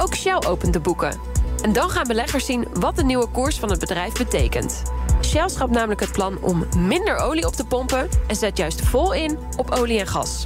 Ook 0.00 0.14
Shell 0.14 0.42
opent 0.46 0.72
de 0.72 0.80
boeken. 0.80 1.20
En 1.62 1.72
dan 1.72 1.90
gaan 1.90 2.06
beleggers 2.06 2.46
zien 2.46 2.66
wat 2.72 2.96
de 2.96 3.04
nieuwe 3.04 3.28
koers 3.28 3.58
van 3.58 3.70
het 3.70 3.80
bedrijf 3.80 4.12
betekent. 4.12 4.82
Shell 5.22 5.48
schrapt 5.48 5.72
namelijk 5.72 6.00
het 6.00 6.12
plan 6.12 6.38
om 6.40 6.66
minder 6.76 7.16
olie 7.16 7.46
op 7.46 7.52
te 7.52 7.66
pompen 7.66 8.08
en 8.26 8.36
zet 8.36 8.56
juist 8.56 8.80
vol 8.80 9.12
in 9.12 9.38
op 9.56 9.70
olie 9.70 9.98
en 9.98 10.06
gas. 10.06 10.44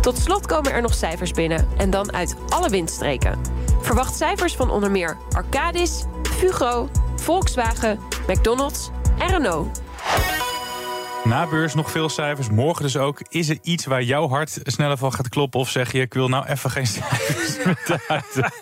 Tot 0.00 0.18
slot 0.18 0.46
komen 0.46 0.72
er 0.72 0.82
nog 0.82 0.94
cijfers 0.94 1.30
binnen 1.30 1.68
en 1.76 1.90
dan 1.90 2.12
uit 2.12 2.36
alle 2.48 2.68
windstreken. 2.68 3.40
Verwacht 3.80 4.16
cijfers 4.16 4.56
van 4.56 4.70
onder 4.70 4.90
meer 4.90 5.16
Arcadis, 5.30 6.04
Fugro, 6.22 6.88
Volkswagen, 7.16 8.00
McDonald's 8.26 8.90
en 9.18 9.28
Renault. 9.28 9.84
Na 11.24 11.46
beurs 11.46 11.74
nog 11.74 11.90
veel 11.90 12.08
cijfers, 12.08 12.48
morgen 12.48 12.82
dus 12.82 12.96
ook. 12.96 13.20
Is 13.28 13.48
er 13.48 13.58
iets 13.62 13.84
waar 13.84 14.02
jouw 14.02 14.28
hart 14.28 14.58
sneller 14.62 14.96
van 14.96 15.12
gaat 15.12 15.28
kloppen? 15.28 15.60
Of 15.60 15.68
zeg 15.70 15.92
je, 15.92 16.00
ik 16.00 16.14
wil 16.14 16.28
nou 16.28 16.46
even 16.46 16.70
geen 16.70 16.86
cijfers 16.86 17.56
meer? 17.64 18.52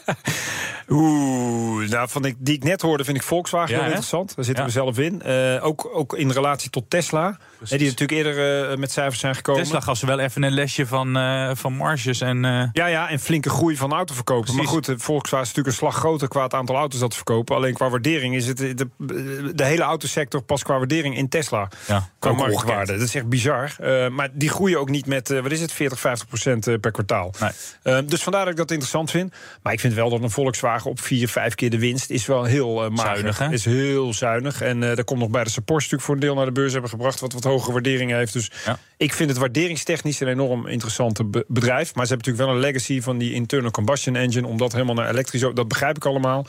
Oeh, 0.89 1.89
nou, 1.89 2.09
van 2.09 2.25
ik, 2.25 2.37
die 2.39 2.55
ik 2.55 2.65
net 2.65 2.83
hoorde 2.83 3.05
vind 3.05 3.17
ik 3.17 3.23
Volkswagen 3.23 3.71
Ja, 3.71 3.77
heel 3.77 3.87
interessant. 3.87 4.35
Daar 4.37 4.45
zitten 4.45 4.65
Ja. 4.65 4.71
we 4.71 4.75
zelf 4.77 4.99
in. 4.99 5.23
Eh, 5.23 5.65
ook, 5.67 5.91
ook 5.93 6.15
in 6.17 6.31
relatie 6.31 6.71
tot 6.71 6.91
Tesla. 6.91 7.39
Hè, 7.69 7.77
die 7.77 7.89
natuurlijk 7.89 8.11
eerder 8.11 8.71
eh, 8.71 8.77
met 8.77 8.93
cijfers 8.93 9.21
zijn 9.21 9.35
gekomen. 9.35 9.63
Tesla 9.63 9.81
gaf 9.81 9.97
ze 9.99 10.07
wel 10.07 10.19
even 10.19 10.43
een 10.43 10.53
lesje 10.53 10.87
van, 10.87 11.17
eh, 11.17 11.51
van 11.55 11.73
marges 11.73 12.21
en... 12.21 12.43
Ja, 12.73 12.87
ja, 12.87 13.09
en 13.09 13.19
flinke 13.21 13.51
groei 13.51 13.77
van 13.77 13.93
autoverkopen. 13.93 14.55
Maar 14.55 14.65
Precies. 14.65 14.87
goed, 14.87 14.89
eh, 14.89 14.95
Volkswagen 15.05 15.47
is 15.47 15.55
natuurlijk 15.55 15.67
een 15.77 15.89
slag 15.89 15.97
groter 16.01 16.29
qua 16.29 16.43
het 16.43 16.55
aantal 16.55 16.77
auto's 16.77 17.01
dat 17.01 17.11
ze 17.11 17.17
verkopen. 17.17 17.57
Alleen 17.57 17.75
qua 17.75 17.91
waardering 17.91 18.35
is 18.35 18.47
het 18.47 18.57
de, 18.59 19.65
hele 19.65 19.83
autosector 19.83 20.43
pas 20.43 20.63
qua 20.63 20.77
waardering 20.79 21.17
in 21.17 21.29
Tesla. 21.29 21.69
ja, 21.87 22.09
Qua 22.19 22.33
marktwaarde. 22.33 22.93
Dat 22.93 23.09
is 23.09 23.15
echt 23.15 23.29
bizar. 23.29 23.77
Maar 24.11 24.29
die 24.33 24.49
groeien 24.49 24.79
ook 24.81 24.89
niet 24.91 25.07
met, 25.07 25.29
wat 25.29 25.51
is 25.53 25.61
het, 25.61 25.73
40, 25.73 26.01
50 26.01 26.29
procent 26.29 26.81
per 26.81 26.91
kwartaal. 26.91 27.35
Nee. 27.83 28.05
Dus 28.05 28.23
vandaar 28.23 28.43
dat 28.43 28.53
ik 28.53 28.59
dat 28.59 28.71
interessant 28.71 29.11
vind. 29.11 29.35
Maar 29.63 29.73
ik 29.73 29.81
vind 29.81 29.95
wel 29.95 30.11
dat 30.11 30.23
een 30.23 30.31
Volkswagen 30.31 30.74
op 30.83 31.01
4, 31.01 31.29
5 31.29 31.55
keer 31.55 31.71
de 31.71 31.79
winst 31.79 32.11
is 32.11 32.27
wel 32.27 32.45
heel 32.45 32.91
mager. 32.91 33.13
Zuinig, 33.15 33.39
hè? 33.39 33.51
Is 33.53 33.65
heel 33.65 34.15
zuinig. 34.15 34.61
En 34.63 34.83
eh 34.83 34.95
daar 34.97 35.05
komt 35.05 35.21
nog 35.21 35.31
bij 35.31 35.45
de 35.45 35.51
support 35.51 35.83
stuk 35.83 36.01
voor 36.01 36.15
een 36.15 36.21
deel 36.21 36.35
naar 36.35 36.45
de 36.45 36.53
beurs 36.53 36.73
hebben 36.73 36.91
gebracht. 36.91 37.21
Wat 37.21 37.33
wat 37.33 37.45
hogere 37.45 37.73
waarderingen 37.73 38.17
heeft. 38.17 38.33
Dus 38.33 38.51
Ja. 38.65 38.79
ik 38.97 39.13
vind 39.13 39.29
het 39.31 39.39
waarderingstechnisch 39.39 40.21
een 40.21 40.29
enorm 40.29 40.67
interessant 40.67 41.31
be- 41.31 41.45
bedrijf. 41.49 41.95
Maar 41.95 42.07
ze 42.07 42.13
hebben 42.15 42.27
natuurlijk 42.33 42.45
wel 42.47 42.55
een 42.55 42.73
legacy 42.73 43.01
van 43.01 43.19
die 43.19 43.33
internal 43.33 43.71
combustion 43.71 44.17
engine. 44.17 44.47
Om 44.47 44.57
dat 44.59 44.73
helemaal 44.73 44.95
naar 44.95 45.11
elektrisch... 45.11 45.41
Dat 45.55 45.69
begrijp 45.69 45.97
ik 45.97 46.05
allemaal. 46.05 46.47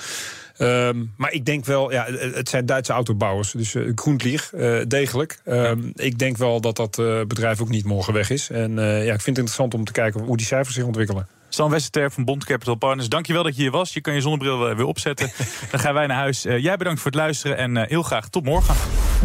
Ehm, 0.58 1.04
maar 1.18 1.32
ik 1.32 1.46
denk 1.46 1.66
wel, 1.66 1.92
ja, 1.92 2.06
het 2.34 2.50
zijn 2.50 2.66
Duitse 2.66 2.94
autobouwers. 2.94 3.52
Dus 3.52 3.74
uh, 3.74 3.92
Groentlieg, 3.96 4.50
degelijk. 4.88 5.40
Ehm, 5.46 5.80
Ik 5.94 6.18
denk 6.20 6.38
wel 6.38 6.62
dat 6.62 6.76
dat 6.76 6.96
bedrijf 7.28 7.62
ook 7.62 7.70
niet 7.70 7.86
morgen 7.86 8.14
weg 8.14 8.30
is. 8.30 8.50
En 8.50 8.72
ja, 8.80 9.14
ik 9.14 9.22
vind 9.22 9.26
het 9.26 9.38
interessant 9.38 9.74
om 9.74 9.84
te 9.84 9.92
kijken 9.92 10.22
hoe 10.22 10.38
die 10.38 10.46
cijfers 10.46 10.76
zich 10.76 10.84
ontwikkelen. 10.86 11.28
Stan 11.56 11.70
Westerterp 11.70 12.14
van 12.14 12.26
Bond 12.26 12.46
Capital 12.46 12.76
Partners, 12.76 13.10
dankjewel 13.10 13.44
dat 13.44 13.56
je 13.56 13.62
hier 13.62 13.72
was. 13.72 13.94
Je 13.94 14.02
kan 14.02 14.14
je 14.14 14.22
zonnebril 14.22 14.70
eh, 14.70 14.76
weer 14.76 14.86
opzetten. 14.86 15.32
Dan 15.72 15.80
gaan 15.80 15.94
wij 15.94 16.08
naar 16.08 16.18
huis. 16.18 16.46
Eh, 16.46 16.58
jij 16.58 16.78
bedankt 16.78 17.02
voor 17.02 17.12
het 17.12 17.20
luisteren 17.20 17.58
en 17.58 17.78
eh, 17.78 17.90
heel 17.90 18.04
graag 18.04 18.30
tot 18.30 18.44
morgen. 18.44 18.76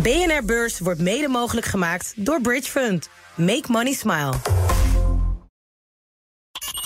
BNR 0.03 0.45
Beurs 0.45 0.79
wordt 0.79 1.01
mede 1.01 1.29
mogelijk 1.29 1.67
gemaakt 1.67 2.13
door 2.17 2.41
Bridge 2.41 2.71
Fund. 2.71 3.09
Make 3.35 3.65
money 3.69 3.93
smile. 3.93 4.33